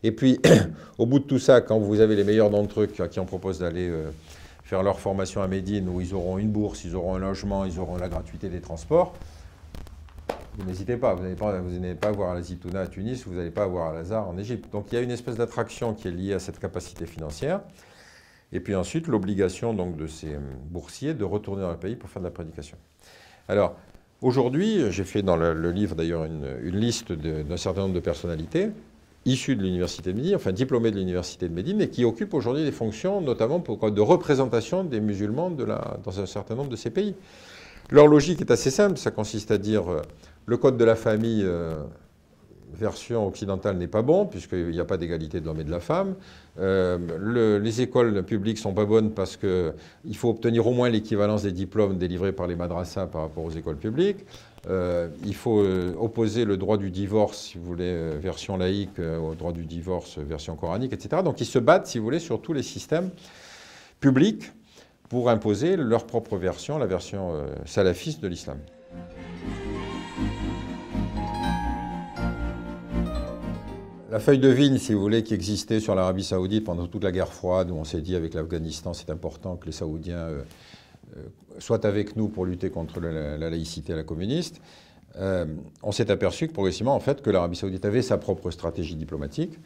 Et 0.02 0.12
puis, 0.12 0.40
au 0.98 1.06
bout 1.06 1.20
de 1.20 1.26
tout 1.26 1.40
ça, 1.40 1.62
quand 1.62 1.80
vous 1.80 2.00
avez 2.00 2.16
les 2.16 2.24
meilleurs 2.24 2.50
d'entre 2.50 2.82
eux 2.82 2.88
qui, 2.88 3.20
en 3.20 3.26
proposent 3.26 3.60
d'aller 3.60 3.90
euh, 3.90 4.10
faire 4.64 4.84
leur 4.84 5.00
formation 5.00 5.42
à 5.42 5.48
Médine, 5.48 5.90
où 5.90 6.02
ils 6.02 6.14
auront 6.14 6.38
une 6.38 6.50
bourse, 6.50 6.84
ils 6.84 6.96
auront 6.96 7.16
un 7.16 7.20
logement, 7.20 7.66
ils 7.66 7.80
auront 7.80 7.98
la 7.98 8.10
gratuité 8.10 8.50
des 8.50 8.62
transports, 8.62 9.14
n'hésitez 10.66 10.98
pas, 10.98 11.14
vous 11.14 11.24
n'allez 11.24 11.36
pas, 11.36 11.54
pas 12.00 12.12
voir 12.12 12.34
la 12.34 12.42
Zitouna 12.42 12.82
à 12.82 12.88
Tunis, 12.88 13.26
vous 13.26 13.36
n'allez 13.36 13.52
pas 13.52 13.66
voir 13.66 13.90
Al-Azhar 13.90 14.28
en 14.28 14.38
Égypte. 14.38 14.72
Donc 14.72 14.92
il 14.92 14.96
y 14.96 14.98
a 14.98 15.02
une 15.02 15.12
espèce 15.12 15.36
d'attraction 15.36 15.94
qui 15.94 16.08
est 16.08 16.12
liée 16.12 16.34
à 16.34 16.40
cette 16.40 16.60
capacité 16.60 17.06
financière. 17.06 17.62
Et 18.52 18.60
puis 18.60 18.76
ensuite, 18.76 19.08
l'obligation 19.08 19.74
donc 19.74 19.98
de 19.98 20.08
ces 20.08 20.38
boursiers 20.70 21.14
de 21.14 21.24
retourner 21.24 21.64
dans 21.64 21.72
le 21.72 21.78
pays 21.78 21.96
pour 21.96 22.10
faire 22.10 22.22
de 22.22 22.28
la 22.28 22.32
prédication. 22.32 22.78
Alors, 23.48 23.76
aujourd'hui, 24.22 24.92
j'ai 24.92 25.04
fait 25.04 25.24
dans 25.24 25.36
le, 25.36 25.72
livre 25.72 25.96
d'ailleurs 25.96 26.26
une, 26.26 26.46
liste 26.64 27.12
d'un 27.12 27.58
certain 27.58 27.82
nombre 27.82 27.96
de 27.96 28.00
personnalités 28.00 28.70
issues 29.26 29.56
de 29.56 29.64
l'université 29.64 30.12
de 30.12 30.18
Médine, 30.18 30.36
enfin 30.36 30.52
diplômées 30.52 30.92
de 30.92 30.98
l'université 30.98 31.48
de 31.48 31.54
Médine, 31.54 31.82
et 31.82 31.90
qui 31.90 32.04
occupent 32.04 32.34
aujourd'hui 32.34 32.64
des 32.66 32.74
fonctions 32.74 33.22
notamment 33.22 33.60
de 33.60 34.02
représentation 34.02 34.84
des 34.84 35.00
musulmans 35.00 35.50
dans 35.50 36.20
un 36.20 36.26
certain 36.26 36.56
nombre 36.56 36.70
de 36.70 36.76
ces 36.76 36.90
pays. 36.90 37.16
Leur 37.92 38.08
logique 38.08 38.42
est 38.42 38.52
assez 38.52 38.72
simple, 38.72 38.98
ça 38.98 39.12
consiste 39.12 39.52
à 39.52 39.58
dire 39.58 39.92
euh, 39.92 40.02
le 40.46 40.58
code 40.58 40.78
de 40.78 40.86
la 40.86 40.96
famille, 40.96 41.44
euh, 41.44 41.76
version 42.74 43.28
occidentale, 43.28 43.78
n'est 43.78 43.88
pas 43.88 44.02
bon, 44.02 44.26
puisqu'il 44.26 44.70
n'y 44.70 44.80
a 44.80 44.86
pas 44.86 44.98
d'égalité 44.98 45.40
de 45.40 45.46
l'homme 45.46 45.60
et 45.60 45.64
de 45.64 45.72
la 45.72 45.80
femme. 45.80 46.16
Euh, 46.60 47.60
les 47.60 47.82
écoles 47.82 48.24
publiques 48.24 48.58
sont 48.58 48.74
pas 48.74 48.86
bonnes 48.86 49.12
parce 49.12 49.38
qu'il 49.38 50.16
faut 50.16 50.30
obtenir 50.30 50.66
au 50.66 50.72
moins 50.72 50.90
l'équivalence 50.90 51.44
des 51.44 51.52
diplômes 51.52 51.98
délivrés 51.98 52.32
par 52.32 52.48
les 52.48 52.56
madrassas 52.56 53.06
par 53.08 53.22
rapport 53.22 53.44
aux 53.44 53.52
écoles 53.52 53.78
publiques. 53.78 54.26
il 54.70 55.36
faut 55.36 55.64
opposer 56.00 56.46
le 56.46 56.58
droit 56.58 56.78
du 56.78 56.90
divorce, 56.90 57.50
si 57.50 57.58
vous 57.58 57.66
voulez, 57.66 58.18
version 58.20 58.58
laïque, 58.58 58.98
au 59.00 59.36
droit 59.36 59.52
du 59.52 59.66
divorce, 59.66 60.18
version 60.18 60.56
coranique, 60.56 60.94
etc. 60.94 61.22
Donc 61.24 61.42
ils 61.42 61.46
se 61.46 61.60
battent, 61.60 61.86
si 61.86 62.00
vous 62.00 62.06
voulez, 62.06 62.20
sur 62.20 62.42
tous 62.42 62.54
les 62.54 62.64
systèmes 62.64 63.12
publics 64.00 64.52
pour 65.14 65.30
imposer 65.30 65.76
leur 65.76 66.08
propre 66.08 66.38
version, 66.38 66.80
la 66.80 66.88
version 66.88 67.36
euh, 67.36 67.46
salafiste 67.66 68.20
de 68.20 68.28
l'islam. 68.28 68.58
La 74.10 74.18
feuille 74.18 74.40
de 74.40 74.48
vigne, 74.48 74.80
si 74.80 74.92
vous 74.96 75.00
voulez, 75.00 75.22
qui 75.22 75.36
existait 75.36 75.80
sur 75.80 75.94
l'Arabie 75.94 76.24
saoudite 76.24 76.64
pendant 76.64 76.88
toute 76.88 77.04
la 77.04 77.12
guerre 77.12 77.32
froide, 77.32 77.70
où 77.70 77.76
on 77.76 77.84
s'est 77.84 78.02
dit 78.02 78.16
avec 78.16 78.34
l'Afghanistan, 78.34 78.96
c'est 78.96 79.12
important 79.12 79.56
que 79.56 79.68
les 79.68 79.72
Saoudiens 79.72 80.18
euh, 80.18 80.42
euh, 81.18 81.22
soient 81.60 81.86
avec 81.86 82.16
nous 82.16 82.28
pour 82.28 82.48
lutter 82.48 82.72
contre 82.72 83.00
la, 83.00 83.38
laïcité 83.38 83.94
et 83.94 83.96
la 83.96 84.04
communiste, 84.04 84.62
on 85.84 85.92
s'est 85.92 86.10
aperçu 86.10 86.48
que 86.48 86.54
progressivement, 86.54 86.96
en 86.96 87.00
fait, 87.00 87.22
que 87.22 87.30
l'Arabie 87.30 87.56
saoudite 87.56 87.86
avait 87.86 88.02
sa 88.02 88.18
propre 88.18 88.50
stratégie 88.50 88.96
diplomatique, 88.96 89.60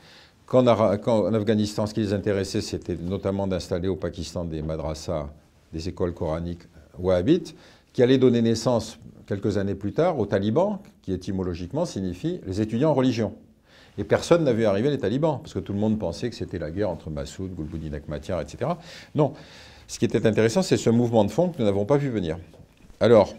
quand 0.47 0.65
en 0.65 1.33
Afghanistan, 1.33 1.85
ce 1.85 1.93
qui 1.93 1.99
les 1.99 2.13
intéressait, 2.13 2.61
c'était 2.61 2.95
notamment 2.95 3.47
d'installer 3.47 3.89
au 3.89 3.97
Pakistan 3.97 4.45
des 4.45 4.61
madrasas, 4.61 5.27
des 5.73 5.89
écoles 5.89 6.13
coraniques 6.13 6.63
wahhabites, 6.97 7.53
qui 7.91 8.01
allaient 8.01 8.17
donner 8.17 8.41
naissance 8.41 8.97
quelques 9.25 9.57
années 9.57 9.75
plus 9.75 9.91
tard 9.91 10.17
aux 10.17 10.25
talibans, 10.25 10.79
qui 11.01 11.11
étymologiquement 11.11 11.85
signifie 11.85 12.39
les 12.47 12.61
étudiants 12.61 12.91
en 12.91 12.93
religion. 12.93 13.33
Et 13.97 14.05
personne 14.05 14.45
n'a 14.45 14.53
vu 14.53 14.65
arriver 14.65 14.89
les 14.89 14.99
talibans, 14.99 15.39
parce 15.41 15.53
que 15.53 15.59
tout 15.59 15.73
le 15.73 15.79
monde 15.79 15.99
pensait 15.99 16.29
que 16.29 16.35
c'était 16.35 16.59
la 16.59 16.71
guerre 16.71 16.91
entre 16.91 17.09
Massoud, 17.09 17.53
Gulbuddin 17.53 17.93
Akhmatyar, 17.93 18.39
etc. 18.39 18.71
Non. 19.15 19.33
Ce 19.87 19.99
qui 19.99 20.05
était 20.05 20.25
intéressant, 20.25 20.61
c'est 20.61 20.77
ce 20.77 20.89
mouvement 20.89 21.25
de 21.25 21.31
fond 21.31 21.49
que 21.49 21.57
nous 21.59 21.65
n'avons 21.65 21.85
pas 21.85 21.97
vu 21.97 22.09
venir. 22.09 22.37
Alors, 23.01 23.33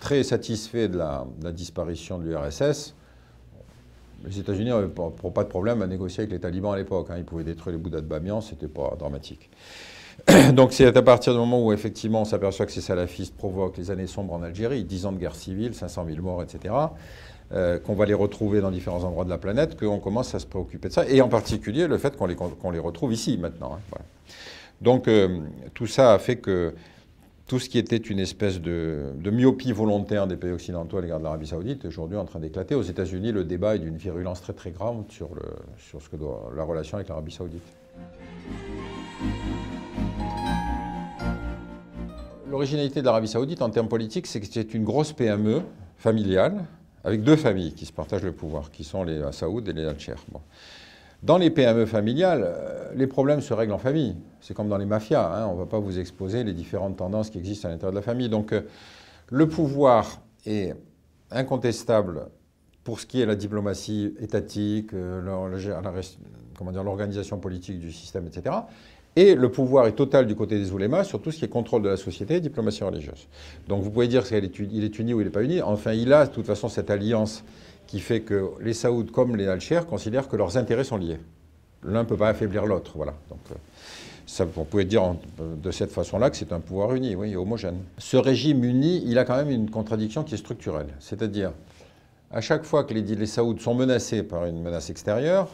très 0.00 0.22
satisfait 0.22 0.88
de 0.88 0.98
la 0.98 1.24
disparition 1.52 2.18
de 2.18 2.24
l'URSS, 2.24 2.94
les 4.24 4.38
États-Unis 4.38 4.70
n'avaient 4.70 4.88
pas, 4.88 5.42
de 5.42 5.48
problème 5.48 5.82
à 5.82 5.86
négocier 5.86 6.22
avec 6.22 6.32
les 6.32 6.40
talibans 6.40 6.72
à 6.72 6.76
l'époque. 6.76 7.08
Hein. 7.10 7.16
Ils 7.18 7.24
pouvaient 7.24 7.44
détruire 7.44 7.76
les 7.76 7.82
Bouddhas 7.82 8.00
de 8.00 8.06
Bamiyan, 8.06 8.40
c'était 8.40 8.68
pas 8.68 8.94
dramatique. 8.98 9.50
Donc 10.52 10.72
c'est 10.72 10.96
à 10.96 11.02
partir 11.02 11.32
du 11.32 11.38
moment 11.38 11.64
où 11.64 11.72
effectivement 11.72 12.22
on 12.22 12.24
s'aperçoit 12.24 12.66
que 12.66 12.72
ces 12.72 12.80
salafistes 12.80 13.34
provoquent 13.36 13.78
les 13.78 13.90
années 13.90 14.06
sombres 14.06 14.34
en 14.34 14.42
Algérie, 14.42 14.84
10 14.84 15.06
ans 15.06 15.12
de 15.12 15.18
guerre 15.18 15.34
civile, 15.34 15.74
500 15.74 16.06
000 16.06 16.22
morts, 16.22 16.42
etc., 16.42 16.74
euh, 17.52 17.78
qu'on 17.80 17.94
va 17.94 18.06
les 18.06 18.14
retrouver 18.14 18.60
dans 18.60 18.70
différents 18.70 19.02
endroits 19.02 19.24
de 19.24 19.30
la 19.30 19.38
planète, 19.38 19.78
qu'on 19.78 19.98
commence 19.98 20.34
à 20.34 20.38
se 20.38 20.46
préoccuper 20.46 20.88
de 20.88 20.92
ça, 20.92 21.08
et 21.08 21.20
en 21.20 21.28
particulier 21.28 21.88
le 21.88 21.98
fait 21.98 22.16
qu'on 22.16 22.26
les, 22.26 22.78
retrouve 22.78 23.12
ici 23.12 23.38
maintenant. 23.38 23.78
Hein. 23.92 23.98
Donc 24.80 25.08
euh, 25.08 25.40
tout 25.74 25.86
ça 25.86 26.14
a 26.14 26.18
fait 26.18 26.36
que 26.36 26.74
tout 27.50 27.58
ce 27.58 27.68
qui 27.68 27.78
était 27.78 27.96
une 27.96 28.20
espèce 28.20 28.60
de, 28.60 29.12
myopie 29.24 29.72
volontaire 29.72 30.28
des 30.28 30.36
pays 30.36 30.52
occidentaux 30.52 30.98
à 30.98 31.00
l'égard 31.00 31.18
de 31.18 31.24
l'Arabie 31.24 31.48
saoudite 31.48 31.84
est 31.84 31.88
aujourd'hui 31.88 32.16
en 32.16 32.24
train 32.24 32.38
d'éclater. 32.38 32.76
Aux 32.76 32.82
États-Unis, 32.82 33.32
le 33.32 33.42
débat 33.42 33.74
est 33.74 33.80
d'une 33.80 33.96
virulence 33.96 34.40
très 34.40 34.52
très 34.52 34.70
grave 34.70 35.02
sur, 35.08 35.30
sur 35.76 36.00
ce 36.00 36.08
que 36.08 36.14
doit, 36.14 36.52
la 36.54 36.62
relation 36.62 36.98
avec 36.98 37.08
l'Arabie 37.08 37.32
saoudite. 37.32 37.64
L'originalité 42.48 43.00
de 43.00 43.06
l'Arabie 43.06 43.26
saoudite 43.26 43.62
en 43.62 43.70
termes 43.70 43.88
politiques, 43.88 44.28
c'est 44.28 44.38
que 44.38 44.46
c'est 44.48 44.72
une 44.72 44.84
grosse 44.84 45.12
PME 45.12 45.62
familiale 45.96 46.66
avec 47.02 47.24
deux 47.24 47.34
familles 47.34 47.74
qui 47.74 47.84
se 47.84 47.92
partagent 47.92 48.22
le 48.22 48.30
pouvoir, 48.30 48.70
qui 48.70 48.84
sont 48.84 49.02
les 49.02 49.20
Saoud 49.32 49.68
et 49.68 49.72
les 49.72 49.86
Al-Cher. 49.86 50.24
Dans 51.22 51.36
les 51.36 51.50
PME 51.50 51.84
familiales, 51.84 52.42
euh, 52.44 52.92
les 52.94 53.06
problèmes 53.06 53.42
se 53.42 53.52
règlent 53.52 53.74
en 53.74 53.78
famille. 53.78 54.16
C'est 54.40 54.54
comme 54.54 54.68
dans 54.68 54.78
les 54.78 54.86
mafias, 54.86 55.26
hein. 55.26 55.46
on 55.48 55.54
ne 55.54 55.58
va 55.58 55.66
pas 55.66 55.78
vous 55.78 55.98
exposer 55.98 56.44
les 56.44 56.54
différentes 56.54 56.96
tendances 56.96 57.28
qui 57.28 57.38
existent 57.38 57.68
à 57.68 57.70
l'intérieur 57.70 57.92
de 57.92 57.96
la 57.96 58.02
famille. 58.02 58.30
Donc 58.30 58.52
euh, 58.52 58.62
le 59.30 59.46
pouvoir 59.46 60.22
est 60.46 60.74
incontestable 61.30 62.28
pour 62.84 63.00
ce 63.00 63.06
qui 63.06 63.20
est 63.20 63.26
la 63.26 63.36
diplomatie 63.36 64.14
étatique, 64.18 64.94
euh, 64.94 65.20
l'organisation 66.82 67.38
politique 67.38 67.78
du 67.78 67.92
système, 67.92 68.26
etc. 68.26 68.56
Et 69.16 69.34
le 69.34 69.50
pouvoir 69.50 69.86
est 69.88 69.92
total 69.92 70.26
du 70.26 70.34
côté 70.34 70.58
des 70.58 70.72
oulémas 70.72 71.04
sur 71.04 71.20
tout 71.20 71.32
ce 71.32 71.38
qui 71.38 71.44
est 71.44 71.48
contrôle 71.48 71.82
de 71.82 71.88
la 71.90 71.96
société 71.98 72.36
et 72.36 72.40
diplomatie 72.40 72.82
religieuse. 72.82 73.28
Donc 73.68 73.82
vous 73.82 73.90
pouvez 73.90 74.08
dire 74.08 74.24
qu'il 74.24 74.36
est, 74.36 74.84
est 74.84 74.98
uni 74.98 75.12
ou 75.12 75.20
il 75.20 75.24
n'est 75.24 75.30
pas 75.30 75.42
uni. 75.42 75.60
Enfin, 75.60 75.92
il 75.92 76.12
a 76.14 76.26
de 76.26 76.32
toute 76.32 76.46
façon 76.46 76.68
cette 76.68 76.90
alliance 76.90 77.44
qui 77.90 77.98
fait 77.98 78.20
que 78.20 78.52
les 78.60 78.72
Saouds 78.72 79.06
comme 79.12 79.34
les 79.34 79.48
Al-Shers 79.48 79.84
considèrent 79.84 80.28
que 80.28 80.36
leurs 80.36 80.56
intérêts 80.56 80.84
sont 80.84 80.96
liés. 80.96 81.18
L'un 81.82 82.04
ne 82.04 82.08
peut 82.08 82.16
pas 82.16 82.28
affaiblir 82.28 82.64
l'autre. 82.64 82.92
Voilà. 82.94 83.14
Donc, 83.28 83.40
euh, 83.50 84.44
on 84.56 84.64
pouvait 84.64 84.84
dire 84.84 85.16
de 85.38 85.70
cette 85.72 85.90
façon-là 85.90 86.30
que 86.30 86.36
c'est 86.36 86.52
un 86.52 86.60
pouvoir 86.60 86.94
uni, 86.94 87.16
oui, 87.16 87.34
homogène. 87.34 87.82
Ce 87.98 88.16
régime 88.16 88.62
uni, 88.62 89.02
il 89.04 89.18
a 89.18 89.24
quand 89.24 89.34
même 89.34 89.50
une 89.50 89.68
contradiction 89.70 90.22
qui 90.22 90.34
est 90.34 90.38
structurelle. 90.38 90.86
C'est-à-dire, 91.00 91.50
à 92.30 92.40
chaque 92.40 92.62
fois 92.62 92.84
que 92.84 92.94
les, 92.94 93.02
les 93.02 93.26
Saouds 93.26 93.58
sont 93.58 93.74
menacés 93.74 94.22
par 94.22 94.44
une 94.46 94.62
menace 94.62 94.88
extérieure, 94.88 95.48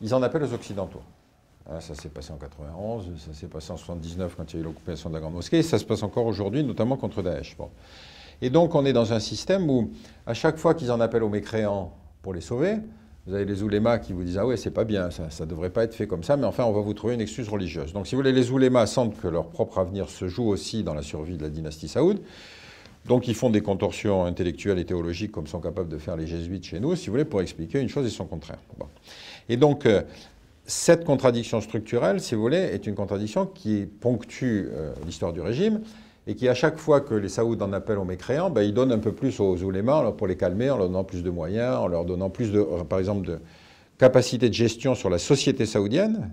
ils 0.00 0.14
en 0.14 0.22
appellent 0.22 0.44
aux 0.44 0.54
Occidentaux. 0.54 1.02
Ah, 1.68 1.80
ça 1.80 1.96
s'est 1.96 2.08
passé 2.08 2.30
en 2.32 2.36
91, 2.36 3.06
ça 3.18 3.32
s'est 3.32 3.48
passé 3.48 3.72
en 3.72 3.76
79 3.76 4.36
quand 4.36 4.52
il 4.52 4.56
y 4.56 4.58
a 4.58 4.60
eu 4.60 4.64
l'occupation 4.64 5.08
de 5.08 5.14
la 5.14 5.20
Grande 5.20 5.34
Mosquée, 5.34 5.58
et 5.58 5.62
ça 5.64 5.78
se 5.78 5.84
passe 5.84 6.04
encore 6.04 6.26
aujourd'hui, 6.26 6.62
notamment 6.62 6.96
contre 6.96 7.20
Daesh. 7.20 7.56
Et 8.42 8.50
donc 8.50 8.74
on 8.74 8.84
est 8.84 8.92
dans 8.92 9.12
un 9.12 9.20
système 9.20 9.68
où, 9.70 9.90
à 10.26 10.34
chaque 10.34 10.56
fois 10.56 10.74
qu'ils 10.74 10.92
en 10.92 11.00
appellent 11.00 11.22
aux 11.22 11.28
mécréants 11.28 11.92
pour 12.22 12.34
les 12.34 12.40
sauver, 12.40 12.76
vous 13.26 13.34
avez 13.34 13.46
les 13.46 13.62
oulémas 13.62 13.98
qui 13.98 14.12
vous 14.12 14.22
disent 14.22 14.38
Ah 14.38 14.46
ouais, 14.46 14.56
c'est 14.56 14.70
pas 14.70 14.84
bien, 14.84 15.10
ça 15.10 15.28
ne 15.40 15.46
devrait 15.46 15.70
pas 15.70 15.84
être 15.84 15.94
fait 15.94 16.06
comme 16.06 16.22
ça, 16.22 16.36
mais 16.36 16.44
enfin, 16.44 16.64
on 16.64 16.72
va 16.72 16.80
vous 16.80 16.92
trouver 16.92 17.14
une 17.14 17.22
excuse 17.22 17.48
religieuse. 17.48 17.92
Donc, 17.94 18.06
si 18.06 18.14
vous 18.14 18.20
voulez, 18.20 18.32
les 18.32 18.50
oulémas 18.50 18.86
sentent 18.86 19.18
que 19.18 19.28
leur 19.28 19.48
propre 19.48 19.78
avenir 19.78 20.10
se 20.10 20.28
joue 20.28 20.48
aussi 20.48 20.82
dans 20.82 20.94
la 20.94 21.02
survie 21.02 21.38
de 21.38 21.42
la 21.42 21.48
dynastie 21.48 21.88
saoud. 21.88 22.20
Donc, 23.06 23.26
ils 23.28 23.34
font 23.34 23.50
des 23.50 23.62
contorsions 23.62 24.24
intellectuelles 24.24 24.78
et 24.78 24.84
théologiques 24.84 25.32
comme 25.32 25.46
sont 25.46 25.60
capables 25.60 25.88
de 25.88 25.98
faire 25.98 26.16
les 26.16 26.26
jésuites 26.26 26.64
chez 26.64 26.80
nous, 26.80 26.96
si 26.96 27.06
vous 27.06 27.12
voulez, 27.12 27.24
pour 27.24 27.40
expliquer 27.40 27.80
une 27.80 27.88
chose 27.88 28.06
et 28.06 28.10
son 28.10 28.26
contraire. 28.26 28.58
Et 29.48 29.56
donc, 29.56 29.86
euh, 29.86 30.02
cette 30.66 31.04
contradiction 31.04 31.60
structurelle, 31.60 32.20
si 32.20 32.34
vous 32.34 32.42
voulez, 32.42 32.56
est 32.56 32.86
une 32.86 32.94
contradiction 32.94 33.46
qui 33.46 33.86
ponctue 33.86 34.68
euh, 34.70 34.92
l'histoire 35.06 35.32
du 35.32 35.40
régime 35.40 35.80
et 36.26 36.34
qui, 36.34 36.48
à 36.48 36.54
chaque 36.54 36.78
fois 36.78 37.00
que 37.00 37.14
les 37.14 37.28
Saouds 37.28 37.60
en 37.60 37.72
appellent 37.72 37.98
aux 37.98 38.04
mécréants, 38.04 38.50
ben, 38.50 38.62
ils 38.62 38.72
donnent 38.72 38.92
un 38.92 38.98
peu 38.98 39.12
plus 39.12 39.40
aux 39.40 39.62
oulémas 39.62 40.12
pour 40.12 40.26
les 40.26 40.36
calmer, 40.36 40.70
en 40.70 40.78
leur 40.78 40.86
donnant 40.88 41.04
plus 41.04 41.22
de 41.22 41.30
moyens, 41.30 41.76
en 41.76 41.86
leur 41.86 42.04
donnant 42.04 42.30
plus, 42.30 42.50
de, 42.50 42.62
par 42.88 42.98
exemple, 42.98 43.26
de 43.26 43.38
capacité 43.98 44.48
de 44.48 44.54
gestion 44.54 44.94
sur 44.94 45.10
la 45.10 45.18
société 45.18 45.66
saoudienne. 45.66 46.30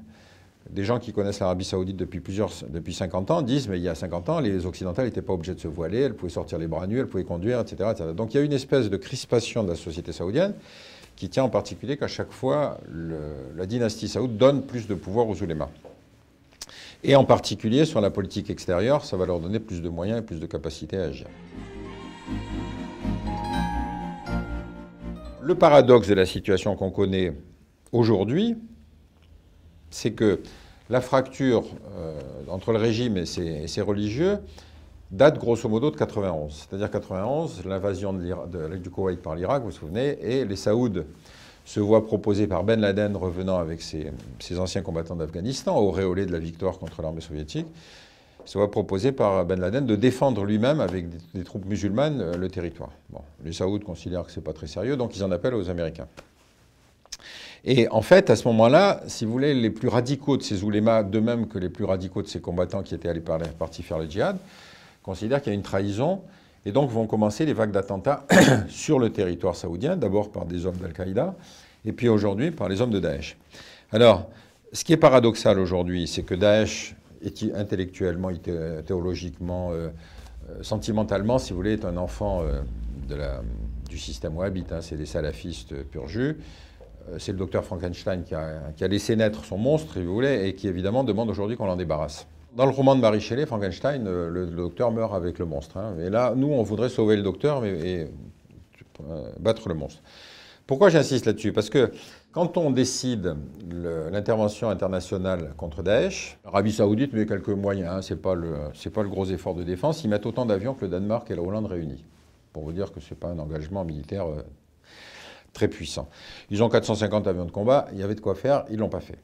Des 0.70 0.86
gens 0.86 1.00
qui 1.00 1.12
connaissent 1.12 1.40
l'Arabie 1.40 1.66
saoudite 1.66 1.98
depuis, 1.98 2.22
plusieurs, 2.22 2.52
depuis 2.70 2.94
50 2.94 3.32
ans 3.32 3.42
disent, 3.42 3.68
mais 3.68 3.78
il 3.78 3.84
y 3.84 3.90
a 3.90 3.96
50 3.96 4.30
ans, 4.30 4.40
les 4.40 4.66
Occidentales 4.66 5.06
n'étaient 5.06 5.22
pas 5.22 5.34
obligés 5.34 5.56
de 5.56 5.60
se 5.60 5.68
voiler, 5.68 6.00
elles 6.00 6.14
pouvaient 6.14 6.32
sortir 6.32 6.58
les 6.58 6.68
bras 6.68 6.88
nus, 6.88 7.00
elles 7.00 7.08
pouvaient 7.08 7.26
conduire, 7.26 7.60
etc.. 7.60 7.90
Donc 8.16 8.34
il 8.34 8.38
y 8.38 8.40
a 8.40 8.44
une 8.44 8.54
espèce 8.54 8.90
de 8.90 8.96
crispation 8.96 9.64
de 9.64 9.70
la 9.70 9.76
société 9.76 10.14
saoudienne 10.14 10.54
qui 11.18 11.30
tient 11.30 11.44
en 11.44 11.50
particulier 11.50 11.98
qu'à 11.98 12.08
chaque 12.08 12.32
fois, 12.32 12.78
la 13.58 13.66
dynastie 13.66 14.08
saoud 14.08 14.38
donne 14.38 14.62
plus 14.62 14.88
de 14.88 14.96
pouvoir 14.96 15.28
aux 15.28 15.42
oulémas. 15.44 15.70
Et 17.04 17.16
en 17.16 17.24
particulier 17.24 17.86
sur 17.86 18.00
la 18.00 18.12
politique 18.12 18.50
extérieure, 18.50 19.06
ça 19.06 19.18
va 19.18 19.26
leur 19.26 19.40
donner 19.40 19.60
plus 19.60 19.82
de 19.82 19.90
moyens 19.90 20.20
et 20.20 20.22
plus 20.22 20.40
de 20.40 20.46
capacité 20.46 20.98
à 20.98 21.04
agir. 21.06 21.28
Le 25.42 25.56
paradoxe 25.56 26.08
de 26.08 26.14
la 26.14 26.26
situation 26.26 26.76
qu'on 26.76 26.92
connaît 26.92 27.34
aujourd'hui, 27.92 28.56
c'est 29.90 30.12
que 30.12 30.42
la 30.90 31.02
fracture 31.02 31.64
euh, 31.96 32.20
entre 32.48 32.72
le 32.72 32.78
régime 32.78 33.18
et 33.18 33.26
ses 33.26 33.82
religieux 33.82 34.38
date 35.12 35.40
grosso 35.40 35.68
modo 35.68 35.92
de 35.92 35.98
91. 35.98 36.54
C'est-à-dire 36.54 36.90
91, 36.90 37.66
l'invasion 37.66 38.14
du 38.14 38.90
Koweït 38.90 39.22
par 39.22 39.36
l'Irak, 39.36 39.64
vous 39.64 39.70
vous 39.70 39.76
souvenez, 39.76 40.18
et 40.22 40.46
les 40.46 40.56
Saouds 40.56 41.04
se 41.66 41.80
voient 41.80 42.06
proposer 42.06 42.48
par 42.48 42.64
Ben 42.64 42.80
Laden, 42.80 43.16
revenant 43.16 43.58
avec 43.58 43.82
ses, 43.82 44.12
anciens 44.58 44.82
combattants 44.82 45.16
d'Afghanistan, 45.16 45.78
auréolé 45.78 46.26
de 46.26 46.32
la 46.32 46.40
victoire 46.40 46.80
contre 46.80 47.02
l'armée 47.02 47.22
soviétique, 47.22 47.68
se 48.46 48.58
voit 48.58 48.72
proposer 48.72 49.12
par 49.12 49.46
Ben 49.46 49.60
Laden 49.60 49.86
de 49.86 49.96
défendre 49.96 50.44
lui-même 50.46 50.80
avec 50.80 51.06
des, 51.34 51.44
troupes 51.44 51.66
musulmanes 51.66 52.22
euh, 52.22 52.38
le 52.38 52.50
territoire. 52.50 52.90
Les 53.46 53.54
Saouds 53.54 53.80
considèrent 53.80 54.26
que 54.26 54.32
ce 54.32 54.40
n'est 54.40 54.44
pas 54.44 54.54
très 54.54 54.68
sérieux, 54.68 54.98
donc 54.98 55.16
ils 55.16 55.24
en 55.24 55.32
appellent 55.32 55.54
aux 55.54 55.70
Américains. 55.70 56.08
Et 57.64 57.88
en 57.90 58.02
fait, 58.02 58.32
à 58.32 58.36
ce 58.36 58.48
moment-là, 58.48 59.02
si 59.06 59.26
vous 59.26 59.32
voulez, 59.32 59.54
les 59.54 59.70
plus 59.70 59.88
radicaux 59.88 60.38
de 60.38 60.42
ces 60.42 60.64
oulémas, 60.64 61.04
de 61.04 61.20
même 61.20 61.48
que 61.48 61.60
les 61.60 61.70
plus 61.70 61.86
radicaux 61.86 62.24
de 62.24 62.28
ces 62.28 62.42
combattants 62.42 62.82
qui 62.82 62.96
étaient 62.96 63.10
allés 63.10 63.20
par 63.20 63.38
partis 63.60 63.84
faire 63.84 64.00
le 64.00 64.10
djihad, 64.10 64.38
considèrent 65.04 65.42
qu'il 65.42 65.52
y 65.52 65.56
a 65.56 65.58
une 65.58 65.62
trahison 65.62 66.22
et 66.66 66.72
donc 66.72 66.90
vont 66.90 67.08
commencer 67.08 67.46
les 67.46 67.54
vagues 67.54 67.72
d'attentats 67.72 68.26
sur 68.70 69.00
le 69.00 69.12
territoire 69.12 69.56
saoudien, 69.56 69.96
d'abord 69.96 70.32
par 70.32 70.46
des 70.46 70.66
hommes 70.66 70.78
d'Al-Qaïda, 70.78 71.36
et 71.86 71.92
puis 71.92 72.10
aujourd'hui 72.10 72.52
par 72.52 72.70
les 72.70 72.82
hommes 72.82 72.92
de 72.92 73.00
Daesh. 73.00 73.38
Alors, 73.92 74.30
ce 74.74 74.84
qui 74.84 74.94
est 74.94 74.98
paradoxal 74.98 75.60
aujourd'hui, 75.60 76.08
c'est 76.08 76.24
que 76.24 76.36
Daesh, 76.36 76.96
est 77.24 77.54
intellectuellement, 77.56 78.32
théologiquement, 78.86 79.72
euh, 79.72 79.90
euh, 80.50 80.64
sentimentalement, 80.64 81.38
si 81.38 81.52
vous 81.52 81.58
voulez, 81.58 81.74
est 81.74 81.86
un 81.86 81.98
enfant 81.98 82.42
euh, 82.42 83.42
du 83.90 83.98
système 83.98 84.36
wahhabite. 84.38 84.72
Hein, 84.72 84.82
c'est 84.82 84.98
des 84.98 85.06
salafistes 85.06 85.84
pur 85.84 86.08
jus. 86.08 86.38
c'est 87.18 87.32
le 87.32 87.38
docteur 87.38 87.66
Frankenstein 87.66 88.24
qui 88.24 88.34
a, 88.36 88.72
qui 88.76 88.84
a, 88.84 88.88
laissé 88.88 89.16
naître 89.16 89.44
son 89.44 89.58
monstre, 89.58 89.94
si 89.94 90.04
vous 90.04 90.14
voulez, 90.14 90.48
et 90.48 90.56
qui 90.56 90.68
évidemment 90.68 91.04
demande 91.04 91.30
aujourd'hui 91.30 91.58
qu'on 91.58 91.66
l'en 91.66 91.76
débarrasse. 91.76 92.26
Dans 92.56 92.66
le 92.66 92.72
roman 92.72 92.96
de 92.96 93.02
Marie 93.02 93.22
Shelley, 93.22 93.46
Frankenstein, 93.46 94.06
euh, 94.08 94.30
le, 94.30 94.46
docteur 94.48 94.92
meurt 94.92 95.14
avec 95.14 95.40
le 95.40 95.46
monstre. 95.46 95.78
Hein. 95.78 95.96
Et 96.00 96.10
là, 96.10 96.34
nous, 96.36 96.50
on 96.52 96.64
voudrait 96.64 96.90
sauver 96.90 97.16
le 97.16 97.24
docteur 97.24 97.62
mais, 97.62 97.70
et 97.70 98.08
euh, 99.10 99.32
battre 99.40 99.70
le 99.70 99.76
monstre. 99.76 100.02
Pourquoi 100.68 100.90
j'insiste 100.90 101.26
là-dessus? 101.26 101.54
Parce 101.54 101.70
que 101.70 101.92
quand 102.32 102.58
on 102.58 102.72
décide 102.72 103.36
l'intervention 104.12 104.70
internationale 104.70 105.54
contre 105.58 105.82
Daesh, 105.82 106.38
l'Arabie 106.46 106.72
Saoudite 106.74 107.14
met 107.14 107.26
quelques 107.26 107.50
moyens, 107.50 107.90
hein, 107.90 108.02
ce 108.02 108.14
n'est 108.14 108.20
pas, 108.20 108.36
pas, 108.36 109.04
le 109.04 109.10
gros 109.10 109.26
effort 109.26 109.56
de 109.56 109.64
défense, 109.64 110.04
ils 110.04 110.10
mettent 110.10 110.26
autant 110.26 110.46
d'avions 110.46 110.74
que 110.74 110.86
le 110.86 110.92
Danemark 110.92 111.30
et 111.32 111.36
la 111.36 111.42
Hollande 111.42 111.66
réunis. 111.66 112.04
Pour 112.54 112.64
vous 112.64 112.74
dire 112.74 112.92
que 112.92 113.00
ce 113.00 113.10
n'est 113.10 113.18
pas 113.18 113.28
un 113.28 113.40
engagement 113.40 113.84
militaire 113.86 114.28
euh, 114.28 114.44
très 115.54 115.68
puissant. 115.68 116.10
Ils 116.50 116.62
ont 116.64 116.70
450 116.70 117.28
avions 117.28 117.46
de 117.46 117.52
combat, 117.52 117.88
il 117.94 118.00
y 118.00 118.04
avait 118.04 118.16
de 118.16 118.22
quoi 118.22 118.36
faire, 118.36 118.66
ils 118.70 118.76
ne 118.76 118.82
l'ont 118.82 118.90
pas 118.90 119.00
fait. 119.00 119.20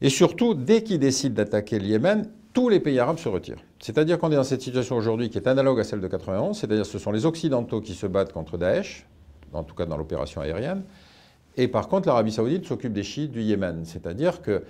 Et 0.00 0.08
surtout, 0.08 0.54
dès 0.54 0.82
qu'ils 0.82 0.98
décident 0.98 1.34
d'attaquer 1.34 1.78
le 1.78 1.86
Yémen, 1.86 2.30
tous 2.52 2.68
les 2.68 2.80
pays 2.80 2.98
arabes 2.98 3.18
se 3.18 3.28
retirent. 3.28 3.62
C'est-à-dire 3.78 4.18
qu'on 4.18 4.30
est 4.32 4.36
dans 4.36 4.44
cette 4.44 4.62
situation 4.62 4.96
aujourd'hui 4.96 5.30
qui 5.30 5.38
est 5.38 5.46
analogue 5.46 5.80
à 5.80 5.84
celle 5.84 6.00
de 6.00 6.08
91, 6.08 6.58
c'est-à-dire 6.58 6.86
ce 6.86 6.98
sont 6.98 7.12
les 7.12 7.26
Occidentaux 7.26 7.80
qui 7.80 7.94
se 7.94 8.06
battent 8.06 8.32
contre 8.32 8.58
Daesh, 8.58 9.06
en 9.52 9.62
tout 9.62 9.74
cas 9.74 9.86
dans 9.86 9.96
l'opération 9.96 10.40
aérienne, 10.40 10.82
et 11.56 11.68
par 11.68 11.88
contre 11.88 12.08
l'Arabie 12.08 12.32
saoudite 12.32 12.66
s'occupe 12.66 12.92
des 12.92 13.02
chiites 13.02 13.32
du 13.32 13.42
Yémen. 13.42 13.84
C'est-à-dire 13.84 14.42
que, 14.42 14.64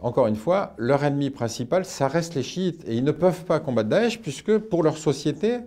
encore 0.00 0.26
une 0.26 0.36
fois, 0.36 0.74
leur 0.76 1.02
ennemi 1.04 1.30
principal, 1.30 1.84
ça 1.84 2.08
reste 2.08 2.34
les 2.34 2.42
chiites, 2.42 2.86
et 2.86 2.94
ils 2.94 3.04
ne 3.04 3.12
peuvent 3.12 3.44
pas 3.44 3.60
combattre 3.60 3.88
Daesh, 3.88 4.20
puisque 4.20 4.58
pour 4.58 4.82
leur 4.82 4.98
société, 4.98 5.58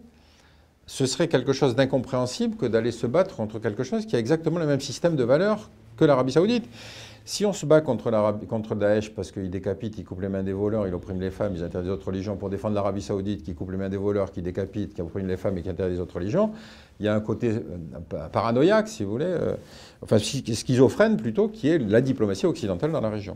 ce 0.85 1.05
serait 1.05 1.27
quelque 1.27 1.53
chose 1.53 1.75
d'incompréhensible 1.75 2.55
que 2.55 2.65
d'aller 2.65 2.91
se 2.91 3.07
battre 3.07 3.35
contre 3.35 3.59
quelque 3.59 3.83
chose 3.83 4.05
qui 4.05 4.15
a 4.15 4.19
exactement 4.19 4.57
le 4.57 4.65
même 4.65 4.79
système 4.79 5.17
de 5.17 5.23
valeurs 5.23 5.69
que 5.97 6.05
l'Arabie 6.05 6.31
saoudite. 6.31 6.69
Si 7.25 7.45
on 7.45 7.51
se 7.51 7.65
bat 7.65 7.81
contre, 7.81 8.09
contre 8.47 8.73
Daesh 8.73 9.13
parce 9.13 9.33
qu'il 9.33 9.49
décapite, 9.49 9.97
il 9.97 10.05
coupe 10.05 10.21
les 10.21 10.29
mains 10.29 10.43
des 10.43 10.53
voleurs, 10.53 10.87
il 10.87 10.93
opprime 10.93 11.19
les 11.19 11.29
femmes, 11.29 11.51
il 11.57 11.61
interdit 11.61 11.89
d'autres 11.89 12.07
religions, 12.07 12.37
pour 12.37 12.49
défendre 12.49 12.73
l'Arabie 12.75 13.01
saoudite 13.01 13.43
qui 13.43 13.53
coupe 13.53 13.71
les 13.71 13.77
mains 13.77 13.89
des 13.89 13.97
voleurs, 13.97 14.31
qui 14.31 14.41
décapite, 14.41 14.93
qui 14.93 15.01
opprime 15.01 15.27
les 15.27 15.35
femmes 15.35 15.57
et 15.57 15.61
qui 15.61 15.69
interdit 15.69 15.97
d'autres 15.97 16.15
religions, 16.15 16.51
il 17.01 17.05
y 17.05 17.09
a 17.09 17.13
un 17.13 17.19
côté 17.19 17.49
euh, 17.49 18.29
paranoïaque, 18.31 18.87
si 18.87 19.03
vous 19.03 19.11
voulez, 19.11 19.25
euh, 19.25 19.55
enfin 20.01 20.19
schizophrène 20.19 21.17
plutôt, 21.17 21.49
qui 21.49 21.67
est 21.67 21.79
la 21.79 21.99
diplomatie 21.99 22.45
occidentale 22.45 22.93
dans 22.93 23.01
la 23.01 23.09
région. 23.09 23.35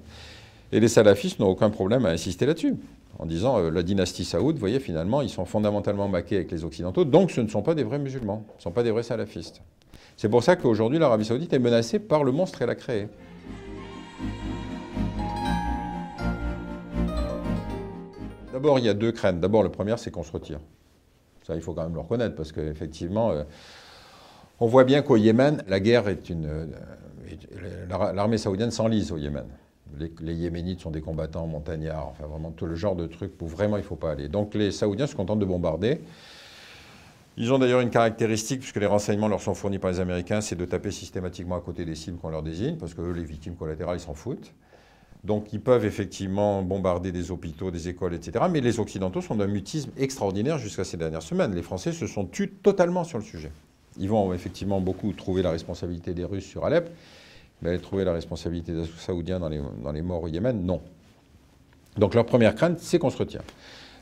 Et 0.72 0.80
les 0.80 0.88
salafistes 0.88 1.40
n'ont 1.40 1.50
aucun 1.50 1.70
problème 1.70 2.06
à 2.06 2.12
insister 2.12 2.46
là-dessus, 2.46 2.76
en 3.20 3.26
disant 3.26 3.60
euh, 3.60 3.72
la 3.72 3.84
dynastie 3.84 4.24
saoud, 4.24 4.56
vous 4.56 4.60
voyez, 4.62 4.80
finalement, 4.80 5.22
ils 5.22 5.30
sont 5.30 5.44
fondamentalement 5.44 6.08
maqués 6.08 6.38
avec 6.38 6.52
les 6.52 6.64
Occidentaux, 6.64 7.04
donc 7.04 7.30
ce 7.32 7.42
ne 7.42 7.50
sont 7.50 7.62
pas 7.62 7.76
des 7.76 7.84
vrais 7.84 8.00
musulmans, 8.00 8.46
ce 8.54 8.60
ne 8.60 8.62
sont 8.62 8.72
pas 8.72 8.84
des 8.84 8.92
vrais 8.92 9.04
salafistes. 9.04 9.62
C'est 10.22 10.30
pour 10.30 10.44
ça 10.44 10.56
qu'aujourd'hui, 10.56 11.00
l'Arabie 11.00 11.26
saoudite 11.26 11.52
est 11.52 11.58
menacée 11.58 11.98
par 11.98 12.24
le 12.24 12.32
monstre 12.32 12.60
qu'elle 12.60 12.70
a 12.70 12.76
créé. 12.76 13.08
D'abord, 18.54 18.78
il 18.78 18.86
y 18.86 18.90
a 18.90 18.94
deux 18.94 19.12
craintes. 19.12 19.40
D'abord, 19.40 19.64
la 19.64 19.72
première, 19.72 19.98
c'est 19.98 20.12
qu'on 20.12 20.22
se 20.22 20.32
retire. 20.32 20.60
Ça, 21.42 21.56
il 21.56 21.62
faut 21.62 21.74
quand 21.74 21.82
même 21.82 21.96
le 21.96 22.02
reconnaître, 22.02 22.36
parce 22.36 22.52
qu'effectivement, 22.52 23.32
euh, 23.32 23.46
on 24.60 24.68
voit 24.68 24.84
bien 24.84 25.02
qu'au 25.02 25.18
Yémen, 25.18 25.64
la 25.68 25.80
guerre 25.80 26.08
est 26.08 26.30
une. 26.30 26.46
Euh, 26.46 28.14
l'armée 28.14 28.38
saoudienne 28.38 28.70
s'enlise 28.70 29.12
au 29.12 29.18
Yémen. 29.18 29.48
Les, 30.20 30.36
Yéménites 30.36 30.82
sont 30.82 30.92
des 30.92 31.02
combattants 31.02 31.48
montagnards, 31.48 32.10
enfin 32.10 32.28
vraiment 32.28 32.52
tout 32.52 32.68
le 32.68 32.76
genre 32.76 32.96
de 32.96 33.08
trucs 33.08 33.42
où 33.42 33.48
vraiment 33.48 33.78
il 33.78 33.82
ne 33.82 33.86
faut 33.86 33.96
pas 33.96 34.12
aller. 34.12 34.28
Donc 34.28 34.54
les 34.54 34.70
Saoudiens 34.70 35.08
se 35.08 35.16
contentent 35.16 35.40
de 35.40 35.46
bombarder. 35.46 36.00
Ils 37.38 37.54
ont 37.54 37.60
d'ailleurs 37.60 37.80
une 37.80 37.90
caractéristique, 37.90 38.60
puisque 38.60 38.78
les 38.78 38.86
renseignements 38.86 39.30
leur 39.30 39.42
sont 39.42 39.54
fournis 39.54 39.80
par 39.80 39.92
les 39.92 40.00
Américains, 40.00 40.42
c'est 40.42 40.58
de 40.58 40.66
taper 40.66 40.92
systématiquement 40.92 41.56
à 41.56 41.62
côté 41.62 41.86
des 41.86 41.96
cibles 41.96 42.18
qu'on 42.18 42.30
leur 42.30 42.44
désigne, 42.44 42.76
parce 42.76 42.94
que 42.94 43.02
eux, 43.02 43.14
les 43.14 43.24
victimes 43.24 43.56
collatérales, 43.56 43.98
ils 43.98 44.02
s'en 44.02 44.14
foutent. 44.14 44.54
Donc 45.24 45.54
ils 45.54 45.62
peuvent 45.62 45.86
effectivement 45.86 46.64
bombarder 46.64 47.12
des 47.12 47.30
hôpitaux, 47.32 47.70
des 47.70 47.88
écoles, 47.88 48.16
etc. 48.16 48.46
Mais 48.50 48.60
les 48.60 48.80
Occidentaux 48.80 49.22
sont 49.22 49.36
d'un 49.36 49.48
mutisme 49.48 49.92
extraordinaire 49.98 50.58
jusqu'à 50.58 50.84
ces 50.84 50.98
dernières 50.98 51.22
semaines. 51.22 51.54
Les 51.54 51.62
Français 51.62 51.92
se 51.92 52.08
sont 52.08 52.26
tus 52.26 52.50
totalement 52.50 53.04
sur 53.04 53.20
le 53.20 53.24
sujet. 53.24 53.52
Ils 54.00 54.10
vont 54.10 54.34
effectivement 54.34 54.82
beaucoup 54.82 55.14
trouver 55.14 55.44
la 55.44 55.52
responsabilité 55.52 56.14
des 56.14 56.26
Russes 56.26 56.46
sur 56.46 56.66
Alep, 56.66 56.90
mais 57.62 57.78
trouver 57.78 58.04
la 58.04 58.14
responsabilité 58.14 58.74
des 58.74 58.86
Saoudiens 58.98 59.40
dans 59.40 59.50
les, 59.50 59.62
dans 59.84 59.92
les 59.92 60.02
morts 60.02 60.24
au 60.24 60.28
Yémen, 60.28 60.66
non. 60.66 60.82
Donc 61.98 62.16
leur 62.16 62.26
première 62.26 62.56
crainte, 62.56 62.80
c'est 62.80 62.98
qu'on 62.98 63.10
se 63.10 63.18
retient. 63.18 63.42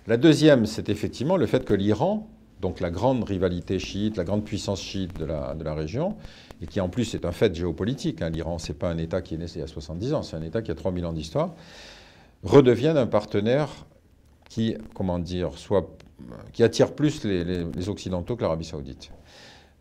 La 0.08 0.16
deuxième, 0.16 0.66
c'est 0.66 0.88
effectivement 0.88 1.36
le 1.36 1.48
fait 1.48 1.66
que 1.66 1.74
l'Iran, 1.74 2.28
donc 2.60 2.80
la 2.80 2.92
grande 2.92 3.24
rivalité 3.24 3.80
chiite, 3.80 4.18
la 4.18 4.24
grande 4.24 4.44
puissance 4.44 4.82
chiite 4.82 5.18
de 5.18 5.26
la, 5.26 5.56
de 5.56 5.64
la 5.64 5.74
région, 5.74 6.16
et 6.62 6.68
qui 6.68 6.82
en 6.82 6.90
plus 6.90 7.14
est 7.16 7.26
un 7.26 7.32
fait 7.32 7.54
géopolitique. 7.56 8.22
Hein. 8.22 8.30
L'Iran, 8.30 8.60
ce 8.60 8.72
n'est 8.72 8.78
pas 8.78 8.90
un 8.90 8.98
État 8.98 9.22
qui 9.22 9.36
est 9.36 9.38
né 9.38 9.46
il 9.56 9.60
y 9.60 9.64
a 9.64 9.68
70 9.68 10.14
ans, 10.14 10.24
c'est 10.24 10.36
un 10.36 10.42
État 10.42 10.62
qui 10.62 10.72
a 10.72 10.76
3000 10.76 11.06
ans 11.06 11.14
d'histoire, 11.14 11.54
redevienne 12.44 12.98
un 12.98 13.08
partenaire 13.08 13.70
qui, 14.50 14.76
comment 14.94 15.20
dire, 15.20 15.58
soit, 15.58 15.88
qui 16.54 16.64
attire 16.64 16.94
plus 16.94 17.24
les, 17.24 17.90
Occidentaux 17.90 18.36
que 18.36 18.42
l'Arabie 18.42 18.66
saoudite. 18.66 19.12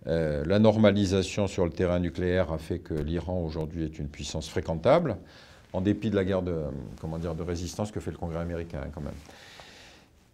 Euh, 0.06 0.44
la 0.46 0.58
normalisation 0.58 1.48
sur 1.48 1.64
le 1.64 1.72
terrain 1.72 1.98
nucléaire 1.98 2.52
a 2.52 2.58
fait 2.58 2.78
que 2.78 2.94
l'Iran 2.94 3.42
aujourd'hui 3.42 3.84
est 3.84 3.98
une 3.98 4.08
puissance 4.08 4.48
fréquentable, 4.48 5.16
en 5.72 5.80
dépit 5.80 6.10
de 6.10 6.16
la 6.16 6.24
guerre 6.24 6.42
de, 6.42 6.62
comment 7.00 7.18
dire, 7.18 7.34
de 7.34 7.42
résistance 7.42 7.90
que 7.90 8.00
fait 8.00 8.10
le 8.10 8.16
Congrès 8.16 8.40
américain 8.40 8.80
quand 8.94 9.02
même 9.02 9.12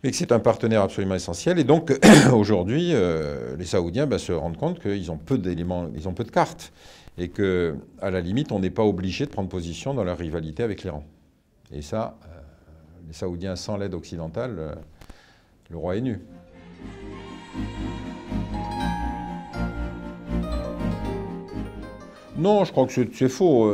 mais 0.05 0.11
que 0.11 0.19
c'est 0.19 0.33
un 0.33 0.39
partenaire 0.39 0.83
absolument 0.83 1.15
essentiel. 1.15 1.59
Et 1.59 1.65
donc, 1.65 1.99
aujourd'hui, 2.33 2.91
euh, 2.93 3.57
les 3.57 3.65
Saoudiens 3.65 4.07
ben, 4.07 4.19
se 4.19 4.33
rendent 4.33 4.59
compte 4.59 4.79
qu'ils 4.79 5.11
ont 5.11 5.17
peu 5.17 5.39
d'éléments, 5.39 5.89
ils 5.97 6.07
ont 6.07 6.13
peu 6.13 6.25
de 6.25 6.31
cartes, 6.31 6.75
et 7.17 7.31
que, 7.31 7.75
à 8.03 8.11
la 8.11 8.21
limite, 8.21 8.53
on 8.53 8.59
n'est 8.59 8.69
pas 8.69 8.85
obligé 8.85 9.25
de 9.25 9.31
prendre 9.31 9.49
position 9.49 9.95
dans 9.95 10.05
leur 10.05 10.19
rivalité 10.19 10.63
avec 10.63 10.83
l'Iran. 10.83 11.05
Et 11.73 11.81
ça, 11.81 12.19
euh, 12.23 12.27
les 13.09 13.15
Saoudiens, 13.15 13.57
sans 13.57 13.79
l'aide 13.79 13.95
occidentale, 13.95 14.57
euh, 14.59 14.75
le 15.71 15.79
roi 15.79 15.97
est 15.97 16.03
nu. 16.03 16.21
Non, 22.37 22.65
je 22.67 22.73
crois 22.73 22.87
que 22.87 22.93
c'est 22.93 23.29
faux. 23.31 23.73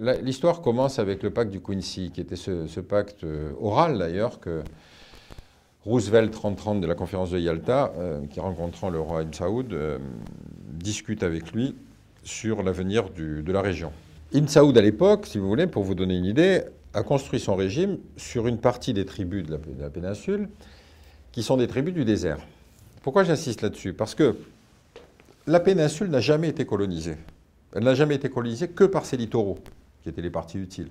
L'histoire 0.00 0.62
commence 0.62 0.98
avec 0.98 1.22
le 1.22 1.28
pacte 1.28 1.50
du 1.50 1.60
Quincy, 1.60 2.10
qui 2.10 2.22
était 2.22 2.34
ce, 2.34 2.80
pacte 2.80 3.22
euh, 3.22 3.52
oral 3.60 3.98
d'ailleurs 3.98 4.40
que 4.40 4.62
Roosevelt 5.84 6.30
3030 6.30 6.80
de 6.80 6.86
la 6.86 6.94
conférence 6.94 7.32
de 7.32 7.38
Yalta, 7.38 7.92
euh, 7.98 8.24
qui 8.30 8.40
rencontrant 8.40 8.88
le 8.88 8.98
roi 8.98 9.24
Ibn 9.24 9.34
Saoud, 9.34 9.70
euh, 9.74 9.98
discute 10.72 11.22
avec 11.22 11.52
lui 11.52 11.74
sur 12.24 12.62
l'avenir 12.62 13.10
de 13.10 13.52
la 13.52 13.60
région. 13.60 13.92
Ibn 14.32 14.46
Saoud 14.46 14.78
à 14.78 14.80
l'époque, 14.80 15.26
si 15.26 15.36
vous 15.36 15.46
voulez, 15.46 15.66
pour 15.66 15.84
vous 15.84 15.94
donner 15.94 16.16
une 16.16 16.24
idée, 16.24 16.62
a 16.94 17.02
construit 17.02 17.38
son 17.38 17.54
régime 17.54 17.98
sur 18.16 18.46
une 18.46 18.56
partie 18.56 18.94
des 18.94 19.04
tribus 19.04 19.44
de 19.44 19.58
la 19.78 19.90
péninsule 19.90 20.48
qui 21.30 21.42
sont 21.42 21.58
des 21.58 21.66
tribus 21.66 21.92
du 21.92 22.06
désert. 22.06 22.38
Pourquoi 23.02 23.24
j'insiste 23.24 23.60
là-dessus? 23.60 23.92
Parce 23.92 24.14
que 24.14 24.34
la 25.46 25.60
péninsule 25.60 26.08
n'a 26.08 26.20
jamais 26.20 26.48
été 26.48 26.64
colonisée. 26.64 27.16
Elle 27.74 27.84
n'a 27.84 27.94
jamais 27.94 28.14
été 28.14 28.30
colonisée 28.30 28.68
que 28.68 28.84
par 28.84 29.04
ses 29.04 29.18
littoraux 29.18 29.58
qui 30.02 30.08
étaient 30.08 30.22
les 30.22 30.30
parties 30.30 30.58
utiles. 30.58 30.90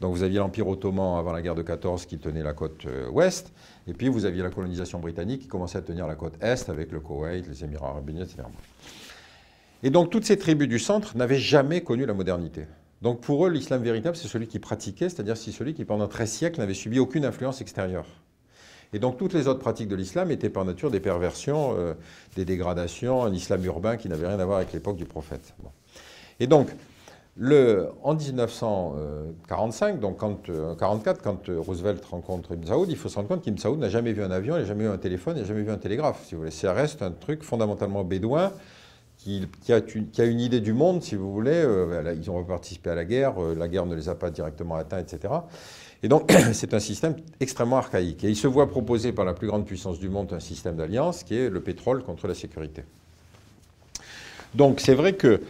Donc 0.00 0.14
vous 0.14 0.22
aviez 0.22 0.38
l'Empire 0.38 0.66
ottoman 0.66 1.18
avant 1.18 1.32
la 1.32 1.42
guerre 1.42 1.54
de 1.54 1.62
14 1.62 2.06
qui 2.06 2.18
tenait 2.18 2.42
la 2.42 2.54
côte 2.54 2.86
euh, 2.86 3.08
ouest, 3.10 3.52
et 3.86 3.92
puis 3.92 4.08
vous 4.08 4.24
aviez 4.24 4.42
la 4.42 4.50
colonisation 4.50 4.98
britannique 4.98 5.42
qui 5.42 5.48
commençait 5.48 5.78
à 5.78 5.82
tenir 5.82 6.06
la 6.06 6.14
côte 6.14 6.34
est 6.40 6.70
avec 6.70 6.90
le 6.90 7.00
Koweït, 7.00 7.46
les 7.46 7.64
Émirats 7.64 7.90
arabes 7.90 8.08
unis, 8.08 8.22
etc. 8.22 8.38
Et 9.82 9.90
donc 9.90 10.10
toutes 10.10 10.24
ces 10.24 10.38
tribus 10.38 10.68
du 10.68 10.78
centre 10.78 11.16
n'avaient 11.16 11.38
jamais 11.38 11.82
connu 11.82 12.06
la 12.06 12.14
modernité. 12.14 12.66
Donc 13.02 13.20
pour 13.20 13.46
eux, 13.46 13.50
l'islam 13.50 13.82
véritable, 13.82 14.16
c'est 14.16 14.28
celui 14.28 14.46
qui 14.46 14.58
pratiquait, 14.58 15.08
c'est-à-dire 15.08 15.36
c'est 15.36 15.52
celui 15.52 15.74
qui 15.74 15.84
pendant 15.84 16.08
13 16.08 16.30
siècles 16.30 16.60
n'avait 16.60 16.74
subi 16.74 16.98
aucune 16.98 17.24
influence 17.24 17.60
extérieure. 17.60 18.06
Et 18.92 18.98
donc 18.98 19.18
toutes 19.18 19.34
les 19.34 19.48
autres 19.48 19.60
pratiques 19.60 19.88
de 19.88 19.96
l'islam 19.96 20.30
étaient 20.30 20.50
par 20.50 20.64
nature 20.64 20.90
des 20.90 21.00
perversions, 21.00 21.76
euh, 21.78 21.94
des 22.36 22.44
dégradations, 22.44 23.22
un 23.22 23.32
islam 23.32 23.64
urbain 23.64 23.96
qui 23.96 24.08
n'avait 24.08 24.26
rien 24.26 24.38
à 24.38 24.44
voir 24.44 24.58
avec 24.58 24.72
l'époque 24.72 24.96
du 24.96 25.04
prophète. 25.04 25.54
Et 26.40 26.46
donc, 26.46 26.68
en 27.40 28.14
1945, 28.14 29.98
donc 29.98 30.18
quand, 30.18 30.42
44, 30.78 31.18
euh, 31.18 31.20
quand 31.22 31.48
euh, 31.48 31.58
Roosevelt 31.58 32.04
rencontre 32.04 32.52
Ibn 32.52 32.66
Saoud, 32.66 32.90
il 32.90 32.96
faut 32.96 33.08
se 33.08 33.16
rendre 33.16 33.28
compte 33.28 33.42
qu'Ibn 33.42 33.56
Saoud 33.56 33.78
n'a 33.78 33.88
jamais 33.88 34.12
vu 34.12 34.22
un 34.22 34.30
avion, 34.30 34.56
il 34.56 34.60
n'a 34.60 34.66
jamais 34.66 34.84
vu 34.84 34.90
un 34.90 34.98
téléphone, 34.98 35.36
il 35.36 35.42
n'a 35.42 35.48
jamais 35.48 35.62
vu 35.62 35.70
un 35.70 35.78
télégraphe. 35.78 36.22
Si 36.26 36.34
vous 36.34 36.42
voulez. 36.42 36.50
Ça 36.50 36.74
reste 36.74 37.00
un 37.00 37.12
truc 37.12 37.42
fondamentalement 37.42 38.04
bédouin 38.04 38.52
qui, 39.16 39.46
a, 39.70 39.80
une, 40.24 40.40
idée 40.40 40.60
du 40.60 40.74
monde, 40.74 41.02
si 41.02 41.14
vous 41.14 41.32
voulez. 41.32 41.52
Euh, 41.54 42.14
ils 42.14 42.30
ont 42.30 42.44
participé 42.44 42.90
à 42.90 42.94
la 42.94 43.06
guerre, 43.06 43.40
la 43.40 43.68
guerre 43.68 43.86
ne 43.86 43.94
les 43.94 44.10
a 44.10 44.14
pas 44.14 44.30
directement 44.30 44.76
atteints, 44.76 44.98
etc. 44.98 45.32
Et 46.02 46.08
donc, 46.08 46.30
c'est 46.52 46.74
un 46.74 46.80
système 46.80 47.16
extrêmement 47.40 47.78
archaïque. 47.78 48.22
Et 48.22 48.28
il 48.28 48.36
se 48.36 48.48
voit 48.48 48.68
proposer 48.68 49.12
par 49.12 49.24
la 49.24 49.32
plus 49.32 49.46
grande 49.46 49.64
puissance 49.64 49.98
du 49.98 50.10
monde 50.10 50.30
un 50.34 50.40
système 50.40 50.76
d'alliance 50.76 51.22
qui 51.22 51.36
est 51.36 51.48
le 51.48 51.60
pétrole 51.60 52.02
contre 52.02 52.28
la 52.28 52.34
sécurité. 52.34 52.84
Donc, 54.54 54.80
c'est 54.80 54.94
vrai 54.94 55.14
que 55.14 55.40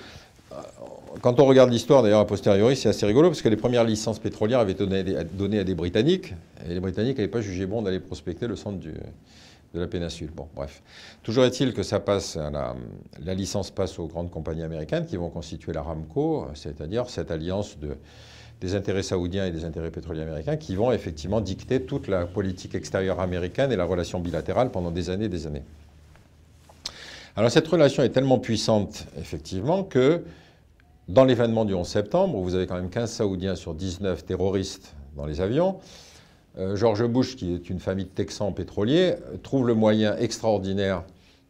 quand 1.22 1.40
on 1.40 1.44
regarde 1.44 1.70
l'histoire, 1.70 2.02
d'ailleurs, 2.02 2.20
a 2.20 2.26
posteriori, 2.26 2.76
c'est 2.76 2.88
assez 2.88 3.06
rigolo, 3.06 3.28
parce 3.28 3.42
que 3.42 3.48
les 3.48 3.56
premières 3.56 3.84
licences 3.84 4.18
pétrolières 4.18 4.60
avaient 4.60 4.72
été 4.72 4.86
données 4.86 5.58
à 5.58 5.64
des 5.64 5.74
Britanniques, 5.74 6.34
et 6.64 6.74
les 6.74 6.80
Britanniques 6.80 7.18
n'avaient 7.18 7.28
pas 7.28 7.40
jugé 7.40 7.66
bon 7.66 7.82
d'aller 7.82 8.00
prospecter 8.00 8.46
le 8.46 8.56
centre 8.56 8.78
de 8.78 9.80
la 9.80 9.86
péninsule. 9.86 10.30
Bon, 10.34 10.48
bref. 10.54 10.82
Toujours 11.22 11.44
est-il 11.44 11.74
que 11.74 11.82
ça 11.82 12.00
passe, 12.00 12.36
la, 12.36 13.34
licence 13.34 13.70
passe 13.70 13.98
aux 13.98 14.06
grandes 14.06 14.30
compagnies 14.30 14.62
américaines 14.62 15.06
qui 15.06 15.16
vont 15.16 15.30
constituer 15.30 15.72
l'Aramco, 15.72 16.46
c'est-à-dire 16.54 17.08
cette 17.10 17.30
alliance 17.30 17.76
des 18.60 18.74
intérêts 18.74 19.02
saoudiens 19.02 19.46
et 19.46 19.50
des 19.50 19.64
intérêts 19.64 19.90
pétroliers 19.90 20.22
américains 20.22 20.56
qui 20.56 20.74
vont 20.74 20.92
effectivement 20.92 21.40
dicter 21.40 21.82
toute 21.82 22.08
la 22.08 22.26
politique 22.26 22.74
extérieure 22.74 23.20
américaine 23.20 23.72
et 23.72 23.76
la 23.76 23.84
relation 23.84 24.20
bilatérale 24.20 24.70
pendant 24.70 24.90
des 24.90 25.10
années 25.10 25.26
et 25.26 25.30
des 25.30 25.46
années. 25.46 25.62
Alors 27.40 27.50
cette 27.50 27.68
relation 27.68 28.02
est 28.02 28.10
tellement 28.10 28.38
puissante, 28.38 29.06
effectivement, 29.18 29.82
que 29.82 30.24
dans 31.08 31.24
l'événement 31.24 31.64
du 31.64 31.72
11 31.72 31.88
septembre, 31.88 32.36
où 32.36 32.44
vous 32.44 32.54
avez 32.54 32.66
quand 32.66 32.74
même 32.74 32.90
15 32.90 33.10
Saoudiens 33.10 33.54
sur 33.54 33.72
19 33.72 34.26
terroristes 34.26 34.94
dans 35.16 35.24
les 35.24 35.40
avions, 35.40 35.78
euh, 36.58 36.76
George 36.76 37.02
Bush, 37.06 37.36
qui 37.36 37.54
est 37.54 37.70
une 37.70 37.80
famille 37.80 38.04
de 38.04 38.10
Texans 38.10 38.52
pétroliers, 38.52 39.14
trouve 39.42 39.66
le 39.66 39.72
moyen 39.72 40.18
extraordinaire 40.18 41.02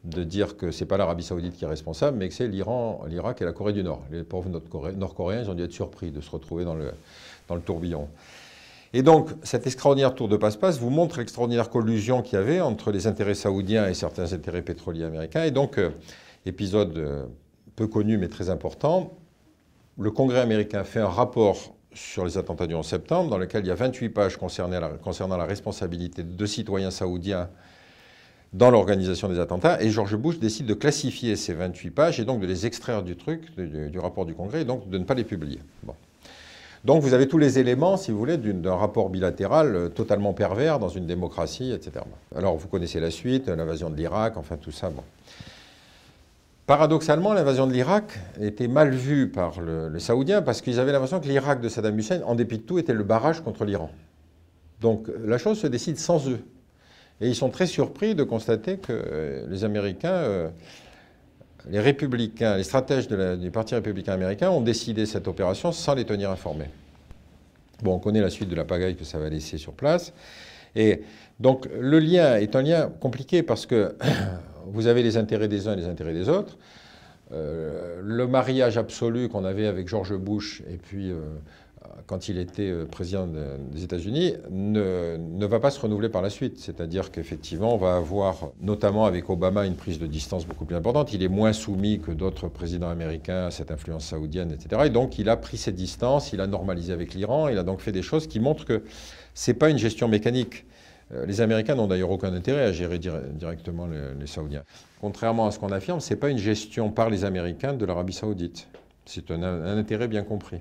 de 0.05 0.23
dire 0.23 0.57
que 0.57 0.71
ce 0.71 0.85
n'est 0.85 0.87
pas 0.87 0.97
l'Arabie 0.97 1.25
saoudite 1.25 1.57
qui 1.57 1.65
est 1.65 1.69
responsable, 1.69 2.19
mais 2.19 2.29
que 2.29 2.35
c'est 2.35 2.47
l'Iran, 2.47 3.05
l'Irak 3.09 3.43
et 3.43 3.45
la 3.45 3.53
Corée 3.53 3.73
du 3.73 3.83
Nord. 3.83 4.05
Les 4.13 4.23
pauvres 4.23 4.49
Nord-Coréens, 4.97 5.43
ils 5.43 5.51
ont 5.51 5.55
dû 5.55 5.65
être 5.65 5.73
surpris 5.73 6.13
de 6.13 6.21
se 6.21 6.31
retrouver 6.31 6.65
dans 6.65 6.77
le, 6.77 6.93
dans 7.49 7.57
le 7.57 7.63
tourbillon. 7.63 8.07
Et 8.93 9.03
donc, 9.03 9.31
cet 9.43 9.67
extraordinaire 9.67 10.15
tour 10.15 10.29
de 10.29 10.37
passe-passe 10.37 10.81
vous 10.81 10.91
montre 10.91 11.19
l'extraordinaire 11.19 11.71
collusion 11.71 12.23
qu'il 12.23 12.39
y 12.39 12.43
avait 12.43 12.61
entre 12.61 12.91
les 12.91 13.07
intérêts 13.07 13.35
saoudiens 13.35 13.89
et 13.89 13.95
certains 13.95 14.33
intérêts 14.33 14.63
pétroliers 14.63 15.05
américains. 15.05 15.45
Et 15.45 15.53
donc, 15.53 15.79
euh, 15.79 15.91
épisode 16.45 16.97
euh, 16.99 17.25
peu 17.77 17.87
connu 17.87 18.19
mais 18.19 18.29
très 18.29 18.51
important, 18.51 19.17
le 19.99 20.11
Congrès 20.11 20.41
américain 20.41 20.83
fait 20.83 21.01
un 21.01 21.09
rapport 21.09 21.75
sur 21.95 22.25
les 22.25 22.39
attentats 22.39 22.67
du 22.67 22.75
11 22.75 22.87
septembre, 22.87 23.31
dans 23.31 23.39
lequel 23.39 23.65
il 23.65 23.69
y 23.69 23.71
a 23.71 23.75
28 23.75 24.09
pages 24.11 24.37
concernant 24.37 25.37
la, 25.37 25.45
responsabilité 25.45 26.23
de 26.23 26.47
citoyens 26.47 26.91
saoudiens 26.91 27.49
dans 28.53 28.71
l'organisation 28.71 29.29
des 29.29 29.39
attentats, 29.39 29.81
et 29.81 29.91
George 29.91 30.17
Bush 30.17 30.39
décide 30.39 30.67
de 30.67 30.75
classifier 30.75 31.37
ces 31.37 31.55
28 31.55 31.91
pages 31.91 32.21
et 32.21 32.25
donc 32.25 32.41
de 32.41 32.47
les 32.47 32.67
extraire 32.67 33.03
du 33.03 33.17
truc, 33.17 33.55
du, 33.57 33.99
rapport 33.99 34.27
du 34.27 34.35
Congrès, 34.35 34.63
et 34.63 34.65
donc 34.65 34.89
de 34.89 34.99
ne 34.99 35.05
pas 35.05 35.15
les 35.15 35.25
publier. 35.25 35.61
Donc 36.85 37.03
vous 37.03 37.13
avez 37.13 37.29
tous 37.29 37.39
les 37.39 37.59
éléments, 37.59 37.97
si 37.97 38.11
vous 38.11 38.19
voulez, 38.19 38.39
d'un 38.39 38.75
rapport 38.75 39.11
bilatéral 39.11 39.77
euh, 39.77 39.89
totalement 39.89 40.33
pervers 40.33 40.79
dans 40.79 40.89
une 40.89 41.07
démocratie, 41.07 41.73
etc. 41.73 42.05
Alors 42.35 42.57
vous 42.57 42.69
connaissez 42.69 43.01
la 43.01 43.11
suite, 43.11 43.49
l'invasion 43.49 43.91
de 43.91 43.97
l'Irak, 43.97 44.37
enfin 44.37 44.57
tout 44.57 44.71
ça. 44.71 44.91
Paradoxalement, 46.67 47.35
l'invasion 47.35 47.67
de 47.67 47.73
l'Irak 47.73 48.19
était 48.41 48.69
mal 48.69 48.91
vue 48.91 49.29
par 49.29 49.61
les 49.61 50.01
Saoudiens 50.01 50.41
parce 50.41 50.63
qu'ils 50.63 50.79
avaient 50.79 50.93
l'impression 50.93 51.21
que 51.21 51.27
l'Irak 51.27 51.61
de 51.61 51.69
Saddam 51.69 51.99
Hussein, 51.99 52.23
en 52.25 52.35
dépit 52.35 52.59
de 52.59 52.63
tout, 52.63 52.79
était 52.79 52.95
le 52.95 53.03
barrage 53.03 53.41
contre 53.43 53.65
l'Iran. 53.65 53.91
Donc 54.81 55.09
la 55.25 55.37
chose 55.37 55.59
se 55.59 55.67
décide 55.67 55.99
sans 55.99 56.29
eux. 56.29 56.41
Et 57.21 57.29
ils 57.29 57.35
sont 57.35 57.51
très 57.51 57.67
surpris 57.67 58.15
de 58.15 58.23
constater 58.23 58.79
que 58.79 58.93
euh, 58.93 59.47
les 59.49 59.65
Américains, 59.65 60.09
euh, 60.13 60.49
les 61.69 61.81
républicains, 61.81 62.57
les 62.57 62.65
stratèges 62.65 63.09
du 63.09 63.51
Parti 63.51 63.75
républicain 63.75 64.13
américain 64.13 64.51
ont 64.51 64.61
décidé 64.61 65.07
cette 65.07 65.29
opération 65.29 65.73
sans 65.73 65.95
les 65.95 66.05
tenir 66.05 66.31
informés. 66.31 66.71
Bon, 67.83 67.95
on 67.95 67.99
connaît 67.99 68.21
la 68.21 68.31
suite 68.31 68.49
de 68.49 68.55
la 68.55 68.65
pagaille 68.65 68.97
que 68.97 69.05
ça 69.05 69.19
va 69.19 69.29
laisser 69.29 69.59
sur 69.59 69.73
place. 69.73 70.13
Et 70.77 71.03
donc 71.41 71.69
le 71.79 71.99
lien 71.99 72.37
est 72.37 72.55
un 72.55 72.63
lien 72.63 72.91
compliqué 73.01 73.43
parce 73.43 73.67
que 73.67 73.95
vous 74.67 74.87
avez 74.87 75.03
les 75.03 75.17
intérêts 75.17 75.49
des 75.49 75.69
uns 75.69 75.73
et 75.73 75.77
les 75.77 75.87
intérêts 75.87 76.13
des 76.13 76.29
autres. 76.29 76.57
Euh, 77.33 78.01
le 78.03 78.27
mariage 78.27 78.77
absolu 78.77 79.29
qu'on 79.29 79.45
avait 79.45 79.67
avec 79.67 79.87
George 79.87 80.17
Bush 80.17 80.63
et 80.69 80.77
puis 80.77 81.11
euh, 81.11 81.21
quand 82.07 82.29
il 82.29 82.39
était 82.39 82.71
euh, 82.71 82.87
président 82.87 83.27
des 83.27 83.85
États-Unis, 83.85 84.35
ne, 84.51 85.47
va 85.47 85.61
pas 85.61 85.71
se 85.71 85.81
renouveler 85.81 86.09
par 86.09 86.23
la 86.23 86.31
suite. 86.31 86.59
C'est-à-dire 86.59 87.11
qu'effectivement, 87.11 87.75
on 87.75 87.79
va 87.79 87.97
avoir, 87.97 88.51
notamment 88.61 89.05
avec 89.05 89.29
Obama, 89.31 89.67
une 89.67 89.77
prise 89.77 89.99
de 89.99 90.07
distance 90.07 90.47
beaucoup 90.47 90.65
plus 90.65 90.77
importante. 90.77 91.13
Il 91.13 91.23
est 91.23 91.29
moins 91.29 91.53
soumis 91.53 92.01
que 92.01 92.11
d'autres 92.11 92.49
présidents 92.49 92.91
américains 92.91 93.47
à 93.47 93.51
cette 93.51 93.71
influence 93.71 94.07
saoudienne, 94.07 94.53
etc. 94.53 94.83
Et 94.87 94.91
donc, 94.91 95.19
il 95.19 95.29
a 95.29 95.37
pris 95.37 95.57
ses 95.57 95.73
distances, 95.73 96.33
il 96.33 96.41
a 96.41 96.47
normalisé 96.47 96.93
avec 96.93 97.15
l'Iran, 97.15 97.49
il 97.49 97.59
a 97.59 97.63
donc 97.63 97.81
fait 97.81 97.93
des 97.93 98.03
choses 98.03 98.27
qui 98.27 98.41
montrent 98.41 98.65
que 98.65 98.83
ce 99.35 99.51
n'est 99.51 99.57
pas 99.57 99.71
une 99.71 99.79
gestion 99.79 100.09
mécanique. 100.09 100.67
Euh, 101.13 101.27
les 101.27 101.41
Américains 101.41 101.75
n'ont 101.75 101.87
d'ailleurs 101.87 102.11
aucun 102.11 102.33
intérêt 102.35 102.65
à 102.65 102.73
gérer 102.73 102.99
directement 102.99 103.87
les, 103.87 104.27
Saoudiens. 104.27 104.63
Contrairement 105.01 105.47
à 105.47 105.51
ce 105.51 105.59
qu'on 105.59 105.73
affirme, 105.73 106.01
ce 106.01 106.13
n'est 106.13 106.21
pas 106.21 106.31
une 106.31 106.39
gestion 106.39 106.91
par 106.91 107.11
les 107.11 107.25
Américains 107.25 107.73
de 107.73 107.85
l'Arabie 107.85 108.13
saoudite. 108.13 108.69
C'est 109.07 109.31
un 109.31 109.43
intérêt 109.77 110.07
bien 110.07 110.23
compris. 110.23 110.61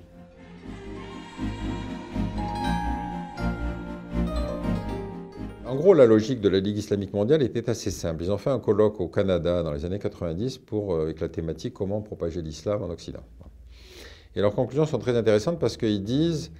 En 5.70 5.76
gros, 5.76 5.94
la 5.94 6.04
logique 6.04 6.40
de 6.40 6.48
la 6.48 6.58
Ligue 6.58 6.78
islamique 6.78 7.12
mondiale 7.12 7.44
était 7.44 7.70
assez 7.70 7.92
simple. 7.92 8.24
Ils 8.24 8.32
ont 8.32 8.38
fait 8.38 8.50
un 8.50 8.58
colloque 8.58 8.98
au 8.98 9.06
Canada 9.06 9.62
dans 9.62 9.72
les 9.72 9.84
années 9.84 10.00
90 10.00 10.58
pour, 10.58 10.94
euh, 10.94 11.02
avec 11.02 11.20
la 11.20 11.28
thématique 11.28 11.74
comment 11.74 12.00
propager 12.00 12.42
l'islam 12.42 12.82
en 12.82 12.90
Occident. 12.90 13.22
Et 14.34 14.40
leurs 14.40 14.52
conclusions 14.52 14.84
sont 14.84 14.98
très 14.98 15.16
intéressantes 15.16 15.60
parce 15.60 15.76
qu'ils 15.76 16.02
disent 16.02 16.50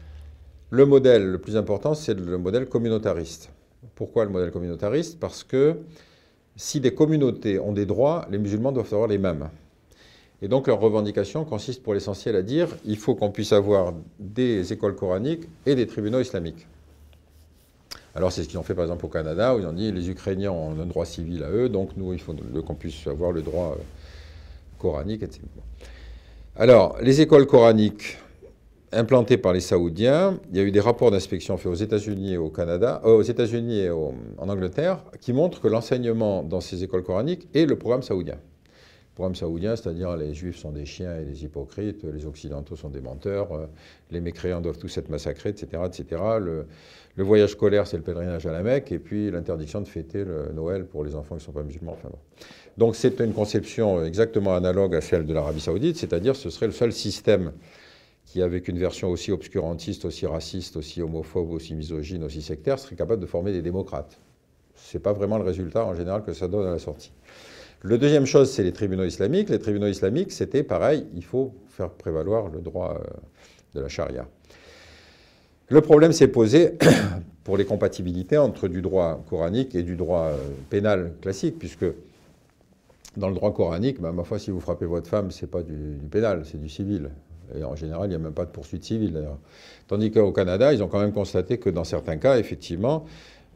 le 0.70 0.86
modèle 0.86 1.26
le 1.26 1.38
plus 1.38 1.56
important, 1.56 1.94
c'est 1.94 2.14
le 2.14 2.38
modèle 2.38 2.68
communautariste. 2.68 3.50
Pourquoi 3.96 4.24
le 4.26 4.30
modèle 4.30 4.52
communautariste? 4.52 5.18
Parce 5.18 5.42
que 5.42 5.78
si 6.54 6.78
des 6.78 6.94
communautés 6.94 7.58
ont 7.58 7.72
des 7.72 7.86
droits, 7.86 8.28
les 8.30 8.38
musulmans 8.38 8.70
doivent 8.70 8.94
avoir 8.94 9.08
les 9.08 9.18
mêmes. 9.18 9.48
Et 10.40 10.46
donc 10.46 10.68
leur 10.68 10.78
revendication 10.78 11.44
consiste 11.44 11.82
pour 11.82 11.94
l'essentiel 11.94 12.36
à 12.36 12.42
dire 12.42 12.68
il 12.84 12.96
faut 12.96 13.16
qu'on 13.16 13.32
puisse 13.32 13.52
avoir 13.52 13.92
des 14.20 14.72
écoles 14.72 14.94
coraniques 14.94 15.48
et 15.66 15.74
des 15.74 15.88
tribunaux 15.88 16.20
islamiques. 16.20 16.68
Alors 18.14 18.32
c'est 18.32 18.42
ce 18.42 18.48
qu'ils 18.48 18.58
ont 18.58 18.62
fait 18.62 18.74
par 18.74 18.84
exemple 18.84 19.06
au 19.06 19.08
Canada, 19.08 19.54
où 19.54 19.60
ils 19.60 19.66
ont 19.66 19.72
dit 19.72 19.92
les 19.92 20.10
Ukrainiens 20.10 20.50
ont 20.50 20.72
un 20.80 20.86
droit 20.86 21.04
civil 21.04 21.44
à 21.44 21.50
eux, 21.50 21.68
donc 21.68 21.90
nous, 21.96 22.12
il 22.12 22.20
faut 22.20 22.34
qu'on 22.66 22.74
puisse 22.74 23.06
avoir 23.06 23.32
le 23.32 23.42
droit 23.42 23.76
euh, 23.78 23.82
coranique, 24.78 25.22
etc. 25.22 25.42
Alors, 26.56 26.96
les 27.00 27.20
écoles 27.20 27.46
coraniques 27.46 28.18
implantées 28.92 29.36
par 29.36 29.52
les 29.52 29.60
Saoudiens, 29.60 30.40
il 30.50 30.56
y 30.56 30.60
a 30.60 30.64
eu 30.64 30.72
des 30.72 30.80
rapports 30.80 31.12
d'inspection 31.12 31.56
faits 31.56 31.70
aux 31.70 31.76
États-Unis 31.76 32.32
et 32.32 32.36
au 32.36 32.50
Canada, 32.50 33.00
euh, 33.04 33.18
aux 33.18 33.22
États-Unis 33.22 33.80
et 33.80 33.90
en 33.90 34.48
Angleterre, 34.48 35.04
qui 35.20 35.32
montrent 35.32 35.60
que 35.60 35.68
l'enseignement 35.68 36.42
dans 36.42 36.60
ces 36.60 36.82
écoles 36.82 37.04
coraniques 37.04 37.46
est 37.54 37.66
le 37.66 37.76
programme 37.76 38.02
saoudien. 38.02 38.36
Programme 39.20 39.34
saoudien, 39.34 39.76
c'est-à-dire 39.76 40.16
les 40.16 40.32
juifs 40.32 40.56
sont 40.56 40.72
des 40.72 40.86
chiens 40.86 41.18
et 41.18 41.26
des 41.26 41.44
hypocrites, 41.44 42.04
les 42.04 42.24
occidentaux 42.24 42.74
sont 42.74 42.88
des 42.88 43.02
menteurs, 43.02 43.52
euh, 43.52 43.66
les 44.10 44.22
mécréants 44.22 44.62
doivent 44.62 44.78
tous 44.78 44.96
être 44.96 45.10
massacrés, 45.10 45.50
etc. 45.50 45.82
etc. 45.84 46.22
Le, 46.40 46.64
voyage 47.18 47.50
scolaire, 47.50 47.86
c'est 47.86 47.98
le 47.98 48.02
pèlerinage 48.02 48.46
à 48.46 48.52
la 48.52 48.62
Mecque, 48.62 48.92
et 48.92 48.98
puis 48.98 49.30
l'interdiction 49.30 49.82
de 49.82 49.88
fêter 49.88 50.24
le 50.24 50.52
Noël 50.54 50.86
pour 50.86 51.04
les 51.04 51.14
enfants 51.14 51.34
qui 51.34 51.42
ne 51.42 51.44
sont 51.44 51.52
pas 51.52 51.62
musulmans. 51.62 51.98
Donc 52.78 52.96
c'est 52.96 53.20
une 53.20 53.34
conception 53.34 54.02
exactement 54.02 54.54
analogue 54.54 54.94
à 54.94 55.02
celle 55.02 55.26
de 55.26 55.34
l'Arabie 55.34 55.60
saoudite, 55.60 55.98
c'est-à-dire 55.98 56.34
ce 56.34 56.48
serait 56.48 56.68
le 56.68 56.72
seul 56.72 56.90
système 56.90 57.52
qui, 58.24 58.40
avec 58.40 58.68
une 58.68 58.78
version 58.78 59.10
aussi 59.10 59.32
obscurantiste, 59.32 60.06
aussi 60.06 60.24
raciste, 60.24 60.78
aussi 60.78 61.02
homophobe, 61.02 61.50
aussi 61.50 61.74
misogyne, 61.74 62.24
aussi 62.24 62.40
sectaire, 62.40 62.78
serait 62.78 62.96
capable 62.96 63.20
de 63.20 63.26
former 63.26 63.52
des 63.52 63.60
démocrates. 63.60 64.18
Ce 64.76 64.96
n'est 64.96 65.02
pas 65.02 65.12
vraiment 65.12 65.36
le 65.36 65.44
résultat 65.44 65.84
en 65.84 65.94
général 65.94 66.24
que 66.24 66.32
ça 66.32 66.48
donne 66.48 66.66
à 66.66 66.70
la 66.70 66.78
sortie. 66.78 67.12
Le 67.82 67.96
deuxième 67.96 68.26
chose, 68.26 68.50
c'est 68.50 68.62
les 68.62 68.72
tribunaux 68.72 69.04
islamiques. 69.04 69.48
Les 69.48 69.58
tribunaux 69.58 69.86
islamiques, 69.86 70.32
c'était 70.32 70.62
pareil, 70.62 71.06
il 71.14 71.24
faut 71.24 71.54
faire 71.70 71.90
prévaloir 71.90 72.48
le 72.48 72.60
droit 72.60 73.00
euh, 73.00 73.10
de 73.74 73.80
la 73.80 73.88
charia. 73.88 74.28
Le 75.68 75.80
problème 75.80 76.12
s'est 76.12 76.28
posé 76.28 76.76
pour 77.44 77.56
les 77.56 77.64
compatibilités 77.64 78.36
entre 78.36 78.68
du 78.68 78.82
droit 78.82 79.24
coranique 79.30 79.74
et 79.74 79.82
du 79.82 79.96
droit 79.96 80.26
euh, 80.26 80.36
pénal 80.68 81.14
classique, 81.22 81.58
puisque 81.58 81.86
dans 83.16 83.28
le 83.28 83.34
droit 83.34 83.54
coranique, 83.54 83.98
ben, 83.98 84.12
ma 84.12 84.24
foi, 84.24 84.38
si 84.38 84.50
vous 84.50 84.60
frappez 84.60 84.84
votre 84.84 85.08
femme, 85.08 85.30
ce 85.30 85.42
n'est 85.42 85.50
pas 85.50 85.62
du, 85.62 85.98
pénal, 86.10 86.42
c'est 86.44 86.60
du 86.60 86.68
civil. 86.68 87.10
Et 87.58 87.64
en 87.64 87.76
général, 87.76 88.06
il 88.06 88.10
n'y 88.10 88.14
a 88.14 88.18
même 88.18 88.34
pas 88.34 88.44
de 88.44 88.50
poursuite 88.50 88.84
civile 88.84 89.14
d'ailleurs. 89.14 89.38
Tandis 89.88 90.10
qu'au 90.10 90.32
Canada, 90.32 90.72
ils 90.72 90.82
ont 90.82 90.88
quand 90.88 91.00
même 91.00 91.12
constaté 91.12 91.58
que 91.58 91.70
dans 91.70 91.84
certains 91.84 92.18
cas, 92.18 92.38
effectivement, 92.38 93.06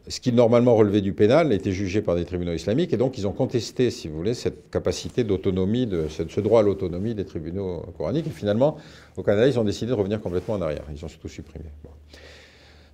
ce 0.07 0.19
qui 0.19 0.31
normalement 0.31 0.75
relevait 0.75 1.01
du 1.01 1.13
pénal 1.13 1.51
était 1.51 1.71
jugé 1.71 2.01
par 2.01 2.15
des 2.15 2.25
tribunaux 2.25 2.53
islamiques, 2.53 2.93
et 2.93 2.97
donc 2.97 3.17
ils 3.17 3.27
ont 3.27 3.31
contesté, 3.31 3.89
si 3.89 4.07
vous 4.07 4.15
voulez, 4.15 4.33
cette 4.33 4.69
capacité 4.69 5.23
d'autonomie, 5.23 5.87
de, 5.87 6.07
ce 6.07 6.39
droit 6.41 6.59
à 6.59 6.63
l'autonomie 6.63 7.15
des 7.15 7.25
tribunaux 7.25 7.83
coraniques. 7.97 8.27
Et 8.27 8.31
finalement, 8.31 8.77
au 9.17 9.23
Canada, 9.23 9.47
ils 9.47 9.59
ont 9.59 9.63
décidé 9.63 9.89
de 9.89 9.95
revenir 9.95 10.21
complètement 10.21 10.55
en 10.55 10.61
arrière. 10.61 10.83
Ils 10.93 11.03
ont 11.03 11.07
surtout 11.07 11.27
supprimé. 11.27 11.65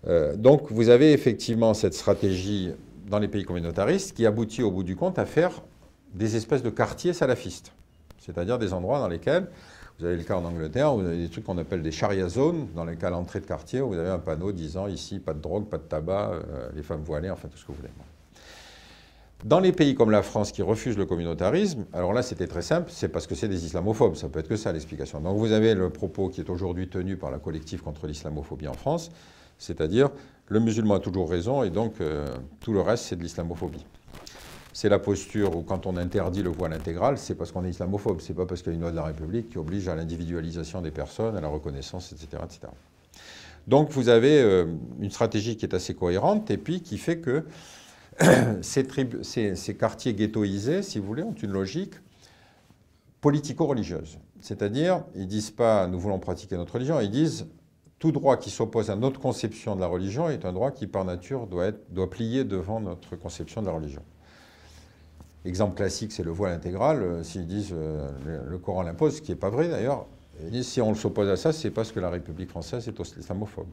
Euh, 0.07 0.35
donc 0.35 0.71
vous 0.71 0.89
avez 0.89 1.11
effectivement 1.11 1.73
cette 1.73 1.93
stratégie 1.93 2.71
dans 3.07 3.19
les 3.19 3.27
pays 3.27 3.43
communautaristes 3.43 4.15
qui 4.15 4.25
aboutit 4.25 4.63
au 4.63 4.71
bout 4.71 4.83
du 4.83 4.95
compte 4.95 5.19
à 5.19 5.25
faire 5.25 5.61
des 6.13 6.35
espèces 6.35 6.63
de 6.63 6.69
quartiers 6.69 7.13
salafistes, 7.13 7.73
c'est-à-dire 8.19 8.57
des 8.57 8.73
endroits 8.73 8.99
dans 8.99 9.07
lesquels 9.07 9.47
vous 9.99 10.05
avez 10.05 10.17
le 10.17 10.23
cas 10.23 10.35
en 10.35 10.45
Angleterre, 10.45 10.93
vous 10.93 11.05
avez 11.05 11.17
des 11.17 11.29
trucs 11.29 11.43
qu'on 11.43 11.57
appelle 11.57 11.81
des 11.81 11.91
charia 11.91 12.27
zones, 12.27 12.67
dans 12.75 12.85
les 12.85 12.95
cas 12.95 13.09
l'entrée 13.09 13.39
de 13.39 13.45
quartier, 13.45 13.81
où 13.81 13.89
vous 13.89 13.97
avez 13.97 14.09
un 14.09 14.19
panneau 14.19 14.51
disant 14.51 14.87
ici 14.87 15.19
pas 15.19 15.33
de 15.33 15.39
drogue, 15.39 15.67
pas 15.67 15.77
de 15.77 15.83
tabac, 15.83 16.31
euh, 16.31 16.69
les 16.75 16.83
femmes 16.83 17.03
voilées, 17.03 17.29
enfin 17.29 17.47
tout 17.47 17.57
ce 17.57 17.63
que 17.63 17.71
vous 17.71 17.77
voulez. 17.77 17.91
Dans 19.43 19.59
les 19.59 19.71
pays 19.71 19.95
comme 19.95 20.11
la 20.11 20.21
France 20.21 20.51
qui 20.51 20.61
refusent 20.61 20.97
le 20.97 21.05
communautarisme, 21.05 21.85
alors 21.93 22.13
là 22.13 22.21
c'était 22.21 22.47
très 22.47 22.61
simple, 22.61 22.91
c'est 22.91 23.09
parce 23.09 23.25
que 23.25 23.33
c'est 23.33 23.47
des 23.47 23.65
islamophobes, 23.65 24.15
ça 24.15 24.29
peut 24.29 24.39
être 24.39 24.47
que 24.47 24.55
ça 24.55 24.71
l'explication. 24.71 25.19
Donc 25.19 25.37
vous 25.37 25.51
avez 25.51 25.73
le 25.73 25.89
propos 25.89 26.29
qui 26.29 26.41
est 26.41 26.49
aujourd'hui 26.49 26.89
tenu 26.89 27.17
par 27.17 27.31
la 27.31 27.39
collective 27.39 27.81
contre 27.81 28.05
l'islamophobie 28.05 28.67
en 28.67 28.73
France, 28.73 29.11
c'est-à-dire 29.57 30.09
le 30.47 30.59
musulman 30.59 30.95
a 30.95 30.99
toujours 30.99 31.29
raison 31.29 31.63
et 31.63 31.71
donc 31.71 31.93
euh, 32.01 32.27
tout 32.59 32.71
le 32.71 32.81
reste 32.81 33.05
c'est 33.05 33.15
de 33.15 33.23
l'islamophobie 33.23 33.83
c'est 34.73 34.89
la 34.89 34.99
posture 34.99 35.55
où 35.55 35.63
quand 35.63 35.85
on 35.85 35.97
interdit 35.97 36.43
le 36.43 36.49
voile 36.49 36.73
intégral, 36.73 37.17
c'est 37.17 37.35
parce 37.35 37.51
qu'on 37.51 37.65
est 37.65 37.69
islamophobe, 37.69 38.21
c'est 38.21 38.33
pas 38.33 38.45
parce 38.45 38.61
qu'il 38.61 38.71
y 38.71 38.75
a 38.75 38.75
une 38.75 38.81
loi 38.81 38.91
de 38.91 38.95
la 38.95 39.03
République 39.03 39.49
qui 39.49 39.57
oblige 39.57 39.87
à 39.87 39.95
l'individualisation 39.95 40.81
des 40.81 40.91
personnes, 40.91 41.35
à 41.35 41.41
la 41.41 41.47
reconnaissance, 41.47 42.11
etc. 42.13 42.41
etc. 42.43 42.71
Donc 43.67 43.91
vous 43.91 44.09
avez 44.09 44.41
euh, 44.41 44.65
une 44.99 45.11
stratégie 45.11 45.57
qui 45.57 45.65
est 45.65 45.75
assez 45.75 45.93
cohérente 45.93 46.49
et 46.51 46.57
puis 46.57 46.81
qui 46.81 46.97
fait 46.97 47.19
que 47.19 47.45
ces, 48.61 49.75
quartiers 49.77 50.13
ghettoisés, 50.13 50.83
si 50.83 50.99
vous 50.99 51.05
voulez, 51.05 51.23
ont 51.23 51.33
une 51.33 51.51
logique 51.51 51.95
politico-religieuse. 53.19 54.17
C'est-à-dire, 54.39 55.03
ils 55.15 55.27
disent 55.27 55.51
pas 55.51 55.87
nous 55.87 55.99
voulons 55.99 56.19
pratiquer 56.19 56.57
notre 56.57 56.73
religion, 56.73 56.99
ils 56.99 57.11
disent 57.11 57.47
tout 57.99 58.11
droit 58.11 58.37
qui 58.37 58.49
s'oppose 58.49 58.89
à 58.89 58.95
notre 58.95 59.19
conception 59.19 59.75
de 59.75 59.81
la 59.81 59.85
religion 59.85 60.27
est 60.27 60.43
un 60.45 60.53
droit 60.53 60.71
qui 60.71 60.87
par 60.87 61.05
nature 61.05 61.45
doit 61.45 62.09
plier 62.09 62.43
devant 62.43 62.79
notre 62.79 63.15
conception 63.15 63.61
de 63.61 63.67
la 63.67 63.73
religion. 63.73 64.01
Exemple 65.43 65.75
classique, 65.75 66.11
c'est 66.11 66.23
le 66.23 66.31
voile 66.31 66.53
intégral. 66.53 67.01
Euh, 67.01 67.23
s'ils 67.23 67.47
disent 67.47 67.73
euh, 67.73 68.07
le, 68.47 68.57
Coran 68.59 68.83
l'impose, 68.83 69.17
ce 69.17 69.21
qui 69.21 69.31
n'est 69.31 69.37
pas 69.37 69.49
vrai 69.49 69.69
d'ailleurs, 69.69 70.05
si 70.61 70.81
on 70.81 70.93
s'oppose 70.93 71.29
à 71.29 71.35
ça, 71.35 71.51
c'est 71.51 71.71
parce 71.71 71.91
que 71.91 71.99
la 71.99 72.09
République 72.09 72.49
française 72.49 72.87
est 72.87 73.17
islamophobe. 73.17 73.67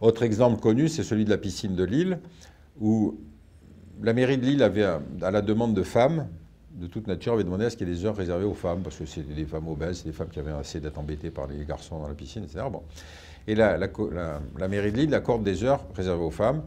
Autre 0.00 0.22
exemple 0.24 0.60
connu, 0.60 0.88
c'est 0.88 1.04
celui 1.04 1.24
de 1.24 1.30
la 1.30 1.38
piscine 1.38 1.74
de 1.74 1.84
Lille, 1.84 2.18
où 2.80 3.18
la 4.02 4.12
mairie 4.12 4.36
de 4.36 4.44
Lille 4.44 4.62
avait, 4.62 4.84
à 4.84 5.30
la 5.30 5.42
demande 5.42 5.74
de 5.74 5.82
femmes, 5.82 6.28
de 6.72 6.86
toute 6.86 7.06
nature, 7.06 7.32
avait 7.32 7.44
demandé 7.44 7.64
à 7.64 7.70
ce 7.70 7.76
qu'il 7.76 7.88
y 7.88 7.90
ait 7.90 7.94
des 7.94 8.04
heures 8.04 8.16
réservées 8.16 8.44
aux 8.44 8.54
femmes, 8.54 8.82
parce 8.82 8.96
que 8.98 9.06
c'était 9.06 9.32
des 9.32 9.46
femmes 9.46 9.68
obèses, 9.68 10.04
des 10.04 10.12
femmes 10.12 10.28
qui 10.28 10.38
avaient 10.38 10.52
assez 10.52 10.80
d'être 10.80 10.98
embêtées 10.98 11.30
par 11.30 11.46
les 11.46 11.64
garçons 11.64 11.98
dans 11.98 12.08
la 12.08 12.14
piscine, 12.14 12.44
etc. 12.44 12.66
Bon. 12.70 12.82
Et 13.48 13.54
la, 13.54 13.78
la 13.78 14.68
mairie 14.68 14.92
de 14.92 14.98
Lille 14.98 15.14
accorde 15.14 15.44
des 15.44 15.64
heures 15.64 15.84
réservées 15.94 16.24
aux 16.24 16.30
femmes. 16.30 16.62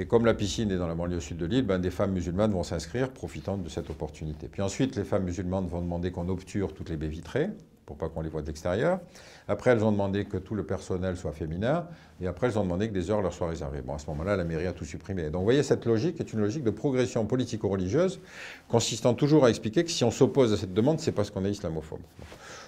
Et 0.00 0.06
comme 0.06 0.24
la 0.24 0.34
piscine 0.34 0.70
est 0.70 0.76
dans 0.76 0.86
la 0.86 0.94
banlieue 0.94 1.20
sud 1.20 1.38
de 1.38 1.46
l'île, 1.46 1.66
ben, 1.66 1.80
des 1.80 1.90
femmes 1.90 2.12
musulmanes 2.12 2.52
vont 2.52 2.62
s'inscrire 2.62 3.10
profitant 3.10 3.56
de 3.56 3.68
cette 3.68 3.90
opportunité. 3.90 4.48
Puis 4.48 4.62
ensuite, 4.62 4.94
les 4.94 5.04
femmes 5.04 5.24
musulmanes 5.24 5.66
vont 5.66 5.80
demander 5.80 6.12
qu'on 6.12 6.28
obture 6.28 6.72
toutes 6.72 6.90
les 6.90 6.96
baies 6.96 7.08
vitrées 7.08 7.50
pour 7.88 7.96
pas 7.96 8.10
qu'on 8.10 8.20
les 8.20 8.28
voit 8.28 8.42
de 8.42 8.46
l'extérieur. 8.46 9.00
Après, 9.48 9.70
elles 9.70 9.82
ont 9.82 9.90
demandé 9.90 10.26
que 10.26 10.36
tout 10.36 10.54
le 10.54 10.66
personnel 10.66 11.16
soit 11.16 11.32
féminin. 11.32 11.86
Et 12.20 12.26
après, 12.26 12.48
elles 12.48 12.58
ont 12.58 12.62
demandé 12.62 12.86
que 12.86 12.92
des 12.92 13.10
heures 13.10 13.22
leur 13.22 13.32
soient 13.32 13.48
réservées. 13.48 13.80
Bon, 13.80 13.94
à 13.94 13.98
ce 13.98 14.06
moment-là, 14.08 14.36
la 14.36 14.44
mairie 14.44 14.66
a 14.66 14.74
tout 14.74 14.84
supprimé. 14.84 15.30
Donc, 15.30 15.40
vous 15.40 15.44
voyez, 15.44 15.62
cette 15.62 15.86
logique 15.86 16.20
est 16.20 16.34
une 16.34 16.40
logique 16.40 16.64
de 16.64 16.70
progression 16.70 17.24
politico-religieuse, 17.24 18.20
consistant 18.68 19.14
toujours 19.14 19.46
à 19.46 19.48
expliquer 19.48 19.84
que 19.84 19.90
si 19.90 20.04
on 20.04 20.10
s'oppose 20.10 20.52
à 20.52 20.58
cette 20.58 20.74
demande, 20.74 21.00
c'est 21.00 21.12
parce 21.12 21.30
qu'on 21.30 21.46
est 21.46 21.50
islamophobe. 21.50 22.02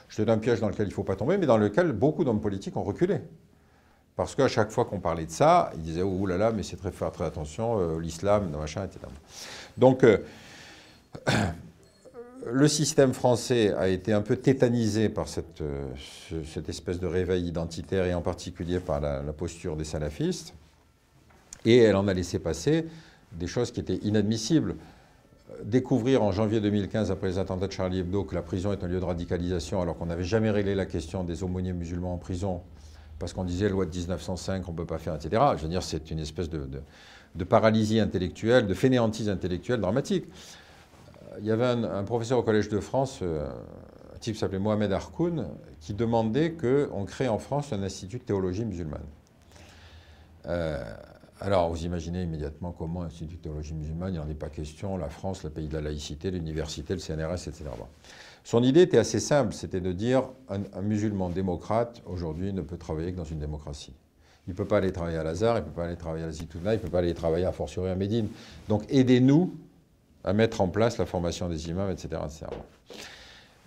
C'est 0.08 0.30
un 0.30 0.38
piège 0.38 0.60
dans 0.60 0.68
lequel 0.68 0.86
il 0.86 0.90
ne 0.90 0.94
faut 0.94 1.04
pas 1.04 1.16
tomber, 1.16 1.36
mais 1.36 1.46
dans 1.46 1.58
lequel 1.58 1.92
beaucoup 1.92 2.24
d'hommes 2.24 2.40
politiques 2.40 2.78
ont 2.78 2.82
reculé. 2.82 3.18
Parce 4.20 4.34
qu'à 4.34 4.48
chaque 4.48 4.70
fois 4.70 4.84
qu'on 4.84 5.00
parlait 5.00 5.24
de 5.24 5.30
ça, 5.30 5.70
ils 5.76 5.80
disaient 5.80 6.02
Oh 6.02 6.26
là 6.26 6.36
là, 6.36 6.52
mais 6.52 6.62
c'est 6.62 6.76
très 6.76 6.90
faire 6.90 7.10
très 7.10 7.24
attention, 7.24 7.80
euh, 7.80 7.98
l'islam, 7.98 8.50
machin, 8.50 8.84
etc. 8.84 9.00
Donc, 9.78 10.04
euh, 10.04 10.18
le 12.46 12.68
système 12.68 13.14
français 13.14 13.72
a 13.72 13.88
été 13.88 14.12
un 14.12 14.20
peu 14.20 14.36
tétanisé 14.36 15.08
par 15.08 15.26
cette, 15.26 15.62
euh, 15.62 15.86
cette 16.52 16.68
espèce 16.68 17.00
de 17.00 17.06
réveil 17.06 17.46
identitaire 17.46 18.04
et 18.04 18.12
en 18.12 18.20
particulier 18.20 18.78
par 18.78 19.00
la, 19.00 19.22
posture 19.32 19.74
des 19.74 19.84
salafistes. 19.84 20.52
Et 21.64 21.78
elle 21.78 21.96
en 21.96 22.06
a 22.06 22.12
laissé 22.12 22.38
passer 22.38 22.88
des 23.32 23.46
choses 23.46 23.70
qui 23.70 23.80
étaient 23.80 24.00
inadmissibles. 24.02 24.76
Découvrir 25.64 26.22
en 26.22 26.30
janvier 26.30 26.60
2015, 26.60 27.10
après 27.10 27.28
les 27.28 27.38
attentats 27.38 27.68
de 27.68 27.72
Charlie 27.72 28.00
Hebdo, 28.00 28.24
que 28.24 28.34
la 28.34 28.42
prison 28.42 28.70
est 28.70 28.84
un 28.84 28.86
lieu 28.86 29.00
de 29.00 29.04
radicalisation, 29.06 29.80
alors 29.80 29.96
qu'on 29.96 30.06
n'avait 30.06 30.24
jamais 30.24 30.50
réglé 30.50 30.74
la 30.74 30.84
question 30.84 31.24
des 31.24 31.42
aumôniers 31.42 31.72
musulmans 31.72 32.12
en 32.12 32.18
prison, 32.18 32.60
parce 33.20 33.34
qu'on 33.34 33.44
disait 33.44 33.68
loi 33.68 33.84
de 33.84 33.94
1905, 33.94 34.66
on 34.66 34.72
ne 34.72 34.76
peut 34.76 34.86
pas 34.86 34.98
faire, 34.98 35.14
etc. 35.14 35.40
Je 35.56 35.62
veux 35.62 35.68
dire, 35.68 35.82
c'est 35.82 36.10
une 36.10 36.18
espèce 36.18 36.48
de, 36.48 37.44
paralysie 37.44 38.00
intellectuelle, 38.00 38.66
de 38.66 38.74
fainéantise 38.74 39.28
intellectuelle 39.28 39.80
dramatique. 39.80 40.24
Il 41.38 41.44
y 41.44 41.52
avait 41.52 41.66
un, 41.66 42.02
professeur 42.02 42.38
au 42.38 42.42
Collège 42.42 42.70
de 42.70 42.80
France, 42.80 43.20
euh, 43.22 43.46
un 44.14 44.18
type 44.18 44.36
s'appelait 44.36 44.58
Mohamed 44.58 44.90
Harkoun, 44.90 45.48
qui 45.80 45.92
demandait 45.94 46.52
qu'on 46.52 47.04
crée 47.04 47.28
en 47.28 47.38
France 47.38 47.72
un 47.72 47.82
institut 47.82 48.18
de 48.18 48.24
théologie 48.24 48.64
musulmane. 48.64 49.06
Euh, 50.46 50.82
alors, 51.40 51.68
vous 51.68 51.84
imaginez 51.84 52.22
immédiatement 52.22 52.72
comment 52.72 53.02
l'Institut 53.02 53.36
de 53.36 53.42
théologie 53.42 53.74
musulmane, 53.74 54.14
il 54.14 54.16
n'en 54.18 54.28
est 54.28 54.34
pas 54.34 54.48
question, 54.48 54.96
la 54.96 55.10
France, 55.10 55.44
le 55.44 55.50
pays 55.50 55.68
de 55.68 55.74
la 55.74 55.82
laïcité, 55.82 56.30
l'université, 56.30 56.94
le 56.94 57.00
CNRS, 57.00 57.48
etc. 57.48 57.64
Son 58.44 58.62
idée 58.62 58.82
était 58.82 58.98
assez 58.98 59.20
simple, 59.20 59.52
c'était 59.52 59.80
de 59.80 59.92
dire 59.92 60.24
un, 60.48 60.82
musulman 60.82 61.28
démocrate, 61.28 62.02
aujourd'hui, 62.06 62.52
ne 62.52 62.62
peut 62.62 62.78
travailler 62.78 63.12
que 63.12 63.16
dans 63.16 63.24
une 63.24 63.38
démocratie. 63.38 63.92
Il 64.46 64.50
ne 64.50 64.56
peut 64.56 64.64
pas 64.64 64.78
aller 64.78 64.92
travailler 64.92 65.18
à 65.18 65.22
Lazare, 65.22 65.58
il 65.58 65.60
ne 65.60 65.64
peut 65.66 65.72
pas 65.72 65.84
aller 65.84 65.96
travailler 65.96 66.24
à 66.24 66.30
Zitouna, 66.30 66.74
il 66.74 66.78
ne 66.78 66.82
peut 66.82 66.88
pas 66.88 66.98
aller 66.98 67.14
travailler 67.14 67.44
à 67.44 67.52
Fortiori 67.52 67.90
à 67.90 67.94
Médine. 67.94 68.28
Donc 68.68 68.84
aidez-nous 68.88 69.54
à 70.24 70.32
mettre 70.32 70.60
en 70.60 70.68
place 70.68 70.98
la 70.98 71.06
formation 71.06 71.48
des 71.48 71.68
imams, 71.68 71.90
etc. 71.90 72.20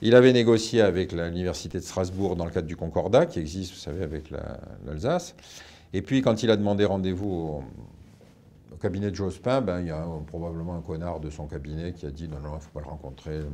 Il 0.01 0.15
avait 0.15 0.33
négocié 0.33 0.81
avec 0.81 1.13
l'université 1.13 1.77
de 1.79 1.83
Strasbourg 1.83 2.35
dans 2.35 2.45
le 2.45 2.51
cadre 2.51 2.67
du 2.67 2.75
Concordat, 2.75 3.25
qui 3.25 3.39
existe, 3.39 3.71
vous 3.71 3.79
savez, 3.79 4.03
avec 4.03 4.31
l'Alsace. 4.85 5.35
Et 5.93 6.01
puis, 6.01 6.21
quand 6.21 6.43
il 6.43 6.51
a 6.51 6.57
demandé 6.57 6.83
rendez-vous 6.83 7.63
cabinet 8.83 9.11
de 9.11 9.15
Jospin, 9.15 9.61
ben, 9.61 9.79
il 9.79 9.87
y 9.87 9.91
a 9.91 10.05
probablement 10.27 10.75
un 10.75 10.81
connard 10.81 11.21
de 11.21 11.29
son 11.29 11.47
cabinet 11.47 11.93
qui 11.93 12.05
a 12.05 12.11
dit 12.11 12.27
non, 12.27 12.41
non, 12.41 12.49
il 12.51 12.55
ne 12.55 12.59
faut 12.59 12.71
pas 12.73 12.81
le 12.81 12.87
rencontrer. 12.87 13.37
Le 13.37 13.45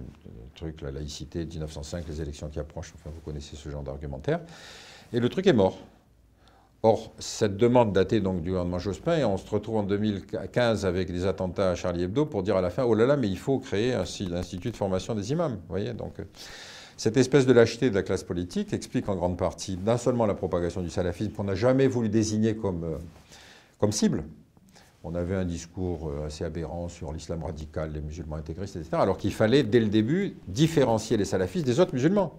truc, 0.56 0.82
la 0.82 0.90
laïcité, 0.90 1.46
1905, 1.46 2.04
les 2.08 2.20
élections 2.20 2.50
qui 2.50 2.58
approchent, 2.58 2.94
enfin, 2.96 3.12
vous 3.14 3.22
connaissez 3.22 3.56
ce 3.56 3.70
genre 3.70 3.84
d'argumentaire. 3.84 4.40
Et 5.14 5.20
le 5.20 5.30
truc 5.30 5.46
est 5.46 5.54
mort. 5.54 5.78
Or, 6.82 7.14
cette 7.20 7.58
demande 7.58 7.94
datait 7.94 8.22
donc 8.22 8.42
du 8.42 8.50
gouvernement 8.50 8.80
Jospin, 8.80 9.18
et 9.20 9.24
on 9.24 9.38
se 9.38 9.48
retrouve 9.48 9.78
en 9.78 9.84
2015 9.84 10.84
avec 10.84 11.12
des 11.12 11.28
attentats 11.28 11.70
à 11.70 11.76
Charlie 11.76 12.04
Hebdo 12.04 12.26
pour 12.26 12.42
dire 12.42 12.58
à 12.58 12.62
la 12.62 12.72
fin, 12.72 12.84
oh 12.86 12.96
là 12.96 13.06
là, 13.06 13.16
mais 13.16 13.28
il 13.28 13.38
faut 13.38 13.60
créer 13.60 13.94
un 13.94 14.06
institut 14.34 14.72
de 14.72 14.78
formation 14.78 15.14
des 15.14 15.32
imams. 15.32 15.54
Vous 15.54 15.70
voyez, 15.70 15.94
donc 15.94 16.14
cette 16.98 17.18
espèce 17.18 17.46
de 17.46 17.54
lâcheté 17.54 17.92
de 17.92 17.96
la 17.96 18.02
classe 18.02 18.24
politique 18.24 18.74
explique 18.74 19.08
en 19.10 19.16
grande 19.16 19.38
partie 19.38 19.78
non 19.86 19.98
seulement 19.98 20.26
la 20.26 20.34
propagation 20.34 20.82
du 20.82 20.90
salafisme 20.90 21.34
qu'on 21.34 21.44
n'a 21.44 21.56
jamais 21.56 21.88
voulu 21.88 22.10
désigner 22.10 22.56
comme, 22.56 22.84
euh, 22.84 22.98
comme 23.78 23.92
cible. 23.92 24.24
On 25.04 25.16
avait 25.16 25.36
un 25.36 25.46
discours 25.46 26.10
euh, 26.10 26.28
assez 26.28 26.44
aberrant 26.44 26.90
sur 26.90 27.14
l'islam 27.14 27.44
radical, 27.44 27.92
les 27.94 28.02
musulmans 28.02 28.36
intégristes, 28.36 28.76
etc. 28.76 28.92
Alors 28.94 29.18
qu'il 29.18 29.32
fallait, 29.32 29.64
dès 29.64 29.80
le 29.80 29.88
début, 29.88 30.36
différencier 30.48 31.16
les 31.16 31.26
salafistes 31.26 31.66
des 31.66 31.80
autres 31.80 31.94
musulmans. 31.94 32.34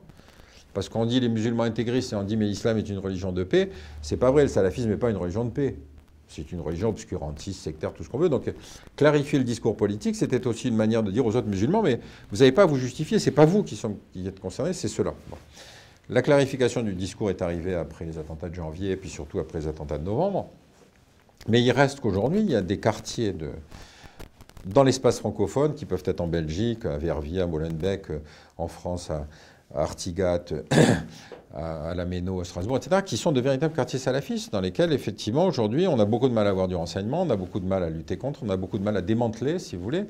Parce 0.75 0.88
qu'on 0.88 1.07
dit 1.07 1.20
les 1.20 1.29
musulmans 1.29 1.64
intégristes 1.64 2.12
et 2.12 2.16
on 2.16 2.23
dit 2.23 2.37
mais 2.37 2.46
l'islam 2.46 2.77
est 2.79 2.88
une 2.88 2.99
religion 2.99 3.33
de 3.33 3.44
paix. 3.44 3.70
C'est 4.03 4.18
pas 4.18 4.31
vrai, 4.31 4.42
le 4.42 4.49
salafisme 4.49 4.90
n'est 4.90 4.96
pas 4.96 5.11
une 5.11 5.16
religion 5.16 5.44
de 5.44 5.51
paix. 5.51 5.77
C'est 6.29 6.53
une 6.53 6.61
religion 6.61 6.90
obscurantiste, 6.90 7.61
sectaire, 7.61 7.92
tout 7.92 8.05
ce 8.05 8.09
qu'on 8.09 8.18
veut. 8.18 8.29
Donc 8.29 8.53
clarifier 8.94 9.38
le 9.38 9.44
discours 9.44 9.77
politique, 9.77 10.14
c'était 10.14 10.46
aussi 10.46 10.68
une 10.68 10.77
manière 10.77 11.03
de 11.03 11.11
dire 11.11 11.27
aux 11.27 11.35
autres 11.35 11.49
musulmans, 11.49 11.83
mais 11.83 11.99
vous 12.31 12.37
n'avez 12.37 12.53
pas 12.53 12.62
à 12.62 12.66
vous 12.66 12.77
justifier, 12.77 13.18
c'est 13.18 13.33
pas 13.33 13.46
vous 13.46 13.64
qui, 13.64 13.77
êtes 14.25 14.38
concernés, 14.38 14.73
c'est 14.73 14.87
ceux-là. 14.87 15.14
La 16.09 16.23
clarification 16.23 16.83
du 16.83 16.94
discours 16.94 17.31
est 17.31 17.42
arrivée 17.42 17.75
après 17.75 18.05
les 18.05 18.16
attentats 18.16 18.49
de 18.49 18.55
janvier, 18.55 18.92
et 18.92 18.96
puis 18.96 19.11
surtout 19.11 19.40
après 19.40 19.59
les 19.59 19.66
attentats 19.66 19.99
de 19.99 20.05
novembre. 20.05 20.51
Mais 21.48 21.62
il 21.62 21.70
reste 21.72 22.00
qu'aujourd'hui, 22.00 22.40
il 22.40 22.50
y 22.50 22.57
a 22.57 22.62
des 22.62 22.79
quartiers 22.79 23.33
de, 23.33 23.50
dans 24.66 24.83
l'espace 24.83 25.18
francophone 25.20 25.74
qui 25.74 25.87
peuvent 25.87 26.03
être 26.05 26.20
en 26.20 26.26
Belgique, 26.26 26.85
à 26.85 26.98
Verviers, 26.98 27.40
à 27.40 27.46
Molenbeek, 27.46 28.07
en 28.59 28.68
France, 28.68 29.11
à, 29.11 29.26
Artigat, 29.74 30.44
à, 31.55 31.94
la 31.94 32.05
Méno, 32.05 32.40
à 32.40 32.44
Strasbourg, 32.44 32.76
etc., 32.76 33.03
qui 33.05 33.16
sont 33.16 33.33
de 33.33 33.40
véritables 33.40 33.74
quartiers 33.74 33.98
salafistes, 33.98 34.53
dans 34.53 34.61
lesquels, 34.61 34.92
effectivement, 34.92 35.46
aujourd'hui, 35.46 35.87
on 35.87 35.98
a 35.98 36.05
beaucoup 36.05 36.29
de 36.29 36.35
mal 36.35 36.46
à 36.46 36.50
avoir 36.50 36.68
du 36.68 36.74
renseignement, 36.74 37.22
on 37.22 37.31
a 37.31 37.37
beaucoup 37.37 37.61
de 37.61 37.66
mal 37.66 37.83
à 37.85 37.90
lutter 37.90 38.16
contre, 38.16 38.42
on 38.42 38.50
a 38.50 38.57
beaucoup 38.57 38.79
de 38.79 38.85
mal 38.85 38.96
à 38.96 39.03
démanteler, 39.03 39.59
si 39.59 39.76
vous 39.76 39.83
voulez, 39.83 40.07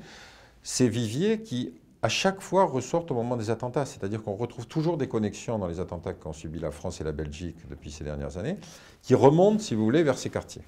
ces 0.63 0.89
viviers 0.89 1.41
qui, 1.41 1.73
à 2.03 2.09
chaque 2.09 2.41
fois, 2.41 2.65
ressortent 2.65 3.11
au 3.11 3.15
moment 3.15 3.37
des 3.37 3.51
attentats. 3.51 3.85
C'est-à-dire 3.85 4.23
qu'on 4.23 4.35
retrouve 4.35 4.67
toujours 4.67 4.97
des 4.97 5.09
connexions 5.09 5.59
dans 5.59 5.67
les 5.67 5.81
attentats 5.81 6.15
qu'ont 6.15 6.33
subi 6.33 6.59
la 6.59 6.71
France 6.71 7.01
et 7.01 7.05
la 7.05 7.13
Belgique 7.13 7.57
depuis 7.69 7.91
ces 7.91 8.05
dernières 8.05 8.39
années, 8.39 8.57
qui 9.03 9.15
remontent, 9.15 9.59
si 9.59 9.75
vous 9.75 9.85
voulez, 9.85 10.03
vers 10.03 10.19
ces 10.19 10.31
quartiers. 10.31 10.63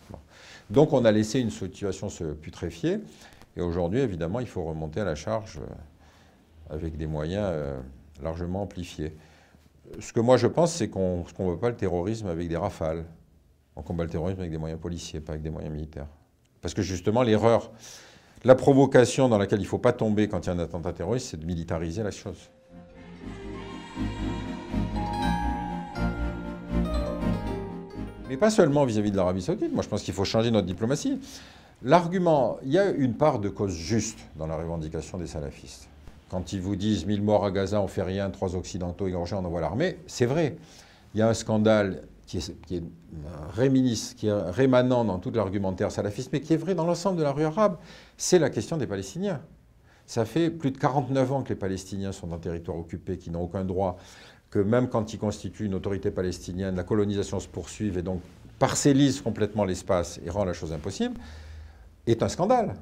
Donc 0.71 0.93
on 0.93 1.05
a 1.05 1.13
laissé 1.13 1.41
une 1.41 1.51
situation 1.51 2.09
se 2.09 2.25
putréfier, 2.25 2.99
et 3.57 3.61
aujourd'hui, 3.61 4.01
évidemment, 4.01 4.41
il 4.41 4.47
faut 4.47 4.65
remonter 4.65 5.01
à 5.01 5.05
la 5.05 5.15
charge 5.15 5.59
euh, 5.59 6.75
avec 6.75 6.97
des 6.97 7.07
moyens 7.07 7.45
euh, 7.49 7.79
largement 8.23 8.63
amplifiés 8.63 9.15
ce 10.01 10.13
que 10.13 10.21
moi 10.21 10.37
je 10.37 10.47
pense, 10.47 10.75
c'est 10.75 10.89
qu'on 10.89 11.19
ne 11.19 11.33
combat 11.33 11.61
pas 11.61 11.69
le 11.71 11.77
terrorisme 11.77 12.27
avec 12.29 12.49
des 12.49 12.57
rafales. 12.57 13.05
On 13.77 13.83
combat 13.83 14.05
le 14.05 14.11
terrorisme 14.11 14.41
avec 14.41 14.51
des 14.51 14.59
moyens 14.59 14.81
policiers, 14.81 15.21
pas 15.21 15.33
avec 15.33 15.43
des 15.43 15.51
moyens 15.51 15.73
militaires. 15.73 16.09
Parce 16.61 16.75
que 16.75 16.83
justement, 16.83 17.23
l'erreur, 17.23 17.71
la 18.45 18.55
provocation 18.55 19.29
dans 19.29 19.39
laquelle 19.39 19.61
il 19.61 19.65
ne 19.65 19.69
faut 19.69 19.79
pas 19.79 19.93
tomber 19.93 20.29
quand 20.29 20.47
il 20.47 20.49
y 20.49 20.51
a 20.51 20.55
un 20.55 20.59
attentat 20.59 20.93
terroriste, 20.93 21.29
c'est 21.31 21.41
de 21.41 21.47
militariser 21.47 22.03
la 22.03 22.11
chose. 22.11 22.51
Mais 28.29 28.37
pas 28.37 28.51
seulement 28.51 28.85
vis-à-vis 28.85 29.11
-vis 29.11 29.13
de 29.13 29.17
l'Arabie 29.17 29.43
saoudite. 29.43 29.73
Moi, 29.73 29.83
je 29.83 29.89
pense 29.89 30.03
qu'il 30.03 30.15
faut 30.15 30.25
changer 30.25 30.51
notre 30.51 30.67
diplomatie. 30.67 31.21
L'argument, 31.83 32.59
il 32.65 32.73
y 32.73 32.79
a 32.79 32.91
une 32.91 33.15
part 33.15 33.39
de 33.39 33.49
cause 33.49 33.75
juste 33.75 34.19
dans 34.37 34.47
la 34.47 34.57
revendication 34.57 35.19
des 35.19 35.27
salafistes. 35.27 35.89
Quand 36.31 36.53
ils 36.53 36.61
vous 36.61 36.77
disent 36.77 37.05
1000 37.05 37.23
morts 37.23 37.45
à 37.45 37.51
Gaza, 37.51 37.81
on 37.81 37.89
fait 37.89 38.03
rien, 38.03 38.31
trois 38.31 38.57
occidentaux 38.57 39.07
égorgés, 39.07 39.37
on 39.37 39.45
envoie 39.45 39.61
l'armée, 39.61 39.99
c'est 40.07 40.25
vrai. 40.25 40.57
Il 41.15 41.19
y 41.19 41.23
a 41.23 41.29
un 41.29 41.35
scandale 41.35 42.03
qui 42.27 42.39
est, 42.39 42.55
qui 42.65 42.77
est 44.27 44.33
rémanent 44.33 45.05
dans 45.05 45.19
tout 45.19 45.31
l'argumentaire 45.31 45.91
salafiste, 45.91 46.31
mais 46.33 46.41
qui 46.41 46.55
est 46.55 46.57
vrai 46.57 46.75
dans 46.75 46.87
l'ensemble 46.87 47.19
de 47.19 47.23
la 47.23 47.33
rue 47.33 47.45
arabe, 47.45 47.77
c'est 48.23 48.39
la 48.39 48.51
question 48.51 48.77
des 48.77 48.87
Palestiniens. 48.87 49.41
Ça 50.07 50.25
fait 50.25 50.49
plus 50.49 50.71
de 50.71 50.79
49 50.79 51.33
ans 51.33 51.43
que 51.43 51.49
les 51.49 51.57
Palestiniens 51.57 52.13
sont 52.13 52.29
dans 52.29 52.39
territoire 52.39 52.79
occupé, 52.79 53.19
qui 53.19 53.31
n'ont 53.31 53.43
aucun 53.43 53.65
droit, 53.65 53.99
que 54.49 54.61
même 54.61 54.89
quand 54.89 55.13
ils 55.13 55.19
constituent 55.19 55.65
une 55.65 55.75
autorité 55.75 56.13
palestinienne, 56.13 56.77
la 56.77 56.85
colonisation 56.85 57.41
se 57.41 57.49
poursuive 57.49 57.99
et 57.99 58.03
donc 58.03 58.21
parcellise 58.61 59.21
complètement 59.21 59.65
l'espace 59.65 60.21
et 60.25 60.31
rend 60.31 60.45
la 60.45 60.53
chose 60.53 60.73
impossible, 60.73 61.17
est 62.07 62.23
un 62.23 62.29
scandale 62.29 62.77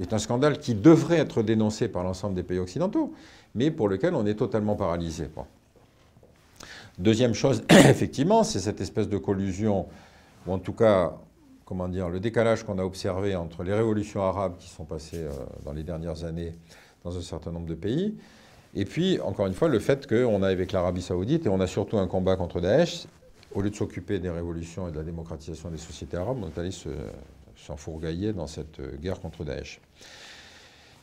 est 0.00 0.12
un 0.12 0.18
scandale 0.18 0.58
qui 0.58 0.74
devrait 0.74 1.18
être 1.18 1.42
dénoncé 1.42 1.86
par 1.86 2.02
l'ensemble 2.02 2.34
des 2.34 2.42
pays 2.42 2.58
occidentaux, 2.58 3.12
mais 3.54 3.70
pour 3.70 3.88
lequel 3.88 4.14
on 4.14 4.24
est 4.24 4.34
totalement 4.34 4.74
paralysé. 4.74 5.28
Deuxième 6.98 7.34
chose, 7.34 7.62
effectivement, 7.70 8.42
c'est 8.42 8.60
cette 8.60 8.80
espèce 8.80 9.08
de 9.08 9.18
collusion, 9.18 9.86
ou 10.46 10.52
en 10.52 10.58
tout 10.58 10.72
cas, 10.72 11.12
comment 11.70 11.86
dire, 11.86 12.08
le 12.08 12.18
décalage 12.18 12.64
qu'on 12.64 12.80
a 12.80 12.82
observé 12.82 13.36
entre 13.36 13.62
les 13.62 13.72
révolutions 13.72 14.24
arabes 14.24 14.56
qui 14.58 14.68
sont 14.68 14.84
passées 14.84 15.22
euh, 15.22 15.30
dans 15.64 15.72
les 15.72 15.84
dernières 15.84 16.24
années 16.24 16.52
dans 17.04 17.16
un 17.16 17.22
certain 17.22 17.52
nombre 17.52 17.68
de 17.68 17.76
pays, 17.76 18.16
et 18.74 18.84
puis, 18.84 19.20
encore 19.20 19.46
une 19.46 19.54
fois, 19.54 19.68
le 19.68 19.78
fait 19.78 20.08
qu'on 20.08 20.42
a 20.42 20.48
avec 20.48 20.72
l'Arabie 20.72 21.00
saoudite, 21.00 21.46
et 21.46 21.48
on 21.48 21.60
a 21.60 21.68
surtout 21.68 21.96
un 21.98 22.08
combat 22.08 22.34
contre 22.34 22.60
Daesh, 22.60 23.06
au 23.54 23.62
lieu 23.62 23.70
de 23.70 23.76
s'occuper 23.76 24.18
des 24.18 24.30
révolutions 24.30 24.88
et 24.88 24.90
de 24.90 24.96
la 24.96 25.04
démocratisation 25.04 25.70
des 25.70 25.78
sociétés 25.78 26.16
arabes, 26.16 26.38
on 26.42 26.48
est 26.48 26.58
allé 26.58 26.72
se 26.72 26.88
s'enfourgailler 27.56 28.32
dans 28.32 28.48
cette 28.48 28.80
guerre 29.00 29.20
contre 29.20 29.44
Daesh. 29.44 29.80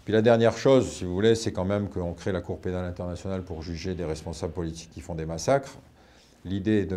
Puis 0.04 0.14
la 0.14 0.22
dernière 0.22 0.58
chose, 0.58 0.90
si 0.90 1.06
vous 1.06 1.14
voulez, 1.14 1.36
c'est 1.36 1.54
quand 1.54 1.66
même 1.66 1.88
qu'on 1.88 2.14
crée 2.14 2.34
la 2.34 2.42
Cour 2.42 2.60
pénale 2.60 2.86
internationale 2.86 3.44
pour 3.44 3.62
juger 3.62 3.96
des 3.96 4.06
responsables 4.06 4.54
politiques 4.54 4.90
qui 4.90 5.02
font 5.02 5.16
des 5.16 5.26
massacres. 5.26 5.78
L'idée 6.46 6.88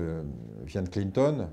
vient 0.66 0.82
de 0.82 0.88
Clinton. 0.88 1.48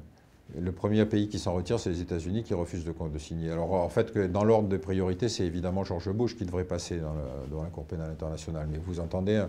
Le 0.55 0.71
premier 0.71 1.05
pays 1.05 1.27
qui 1.27 1.39
s'en 1.39 1.53
retire, 1.53 1.79
c'est 1.79 1.89
les 1.89 2.01
États-Unis 2.01 2.43
qui 2.43 2.53
refusent 2.53 2.85
de, 2.85 3.17
signer. 3.19 3.51
Alors 3.51 3.73
en 3.73 3.89
fait, 3.89 4.11
que 4.11 4.27
dans 4.27 4.43
l'ordre 4.43 4.69
de 4.69 4.77
priorité, 4.77 5.27
c'est 5.27 5.43
évidemment 5.43 5.83
George 5.83 6.09
Bush 6.11 6.37
qui 6.37 6.45
devrait 6.45 6.63
passer 6.63 6.99
dans, 7.51 7.63
la 7.63 7.69
Cour 7.69 7.83
pénale 7.83 8.11
internationale. 8.11 8.67
Mais 8.71 8.79
vous 8.83 8.99
entendez, 8.99 9.45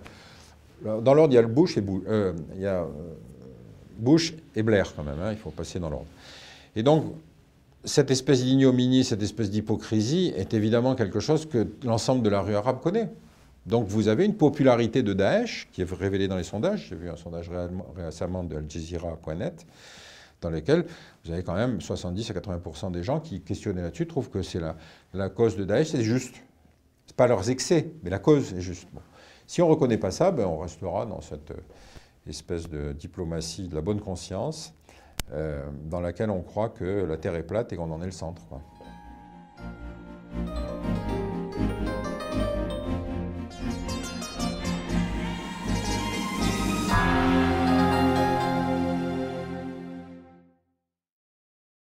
dans 0.82 1.14
l'ordre, 1.14 1.32
il 1.32 1.37
y 1.37 1.38
a 1.38 1.42
le 1.42 1.48
Bush 1.48 1.76
et, 1.76 1.84
euh, 2.08 2.32
il 2.56 2.62
y 2.62 2.66
a, 2.66 2.82
euh, 2.82 2.87
Bush 3.98 4.34
et 4.56 4.62
Blair 4.62 4.92
quand 4.94 5.04
même. 5.04 5.20
Hein, 5.20 5.32
il 5.32 5.38
faut 5.38 5.50
passer 5.50 5.78
dans 5.78 5.90
l'ordre. 5.90 6.06
Et 6.74 6.82
donc, 6.82 7.04
cette 7.84 8.11
espèce 8.11 8.42
d'ignominie, 8.42 9.04
cette 9.04 9.22
espèce 9.22 9.50
d'hypocrisie 9.50 10.32
est 10.37 10.52
évidemment 10.52 10.94
quelque 10.94 11.20
chose 11.20 11.46
que 11.46 11.66
l'ensemble 11.84 12.22
de 12.22 12.28
la 12.28 12.40
rue 12.40 12.54
arabe 12.54 12.80
connaît. 12.80 13.08
Donc 13.66 13.87
vous 13.87 14.08
avez 14.08 14.24
une 14.24 14.34
popularité 14.34 15.02
de 15.02 15.12
Daesh 15.12 15.68
qui 15.72 15.82
est 15.82 15.92
révélée 15.92 16.26
dans 16.26 16.37
les 16.37 16.42
sondages. 16.42 16.87
J'ai 16.88 16.96
vu 16.96 17.08
un 17.11 17.16
sondage 17.16 17.50
récemment 17.96 18.42
de 18.42 18.56
Al 18.56 18.64
Jazeera.net 18.68 19.66
dans 20.40 20.51
lequel 20.51 20.87
vous 21.24 21.33
avez 21.33 21.42
quand 21.42 21.55
même 21.55 21.81
70 21.81 22.31
à 22.31 22.35
80% 22.35 22.92
des 22.92 23.03
gens 23.03 23.20
qui 23.20 23.40
questionnaient 23.40 23.83
là-dessus 23.83 24.07
trouvent 24.07 24.31
que 24.31 24.42
c'est 24.42 24.61
la, 25.12 25.29
cause 25.29 25.57
de 25.57 25.64
Daesh, 25.64 25.88
c'est 25.88 26.05
juste. 26.05 26.37
Ce 27.07 27.14
pas 27.14 27.27
leurs 27.27 27.48
excès, 27.51 27.90
mais 28.03 28.11
la 28.11 28.18
cause 28.18 28.53
est 28.53 28.61
juste. 28.61 28.88
Si 29.46 29.62
on 29.62 29.66
ne 29.66 29.72
reconnaît 29.72 29.98
pas 29.98 30.11
ça, 30.11 30.31
ben 30.31 30.46
on 30.46 30.59
restera 30.59 31.07
dans 31.07 31.20
cette 31.20 31.53
espèce 32.29 32.68
de 32.68 32.92
diplomatie 32.92 33.68
de 33.68 33.74
la 33.74 33.81
bonne 33.81 34.01
conscience 34.01 34.74
euh, 35.33 35.64
dans 35.87 36.01
laquelle 36.01 36.31
on 36.31 36.42
croit 36.42 36.68
que 36.68 36.85
la 37.05 37.16
Terre 37.16 37.35
est 37.35 37.42
plate 37.42 37.72
et 37.72 37.77
qu'on 37.77 37.90
en 37.90 38.01
est 38.03 38.07
le 38.07 38.12
centre. 38.12 38.42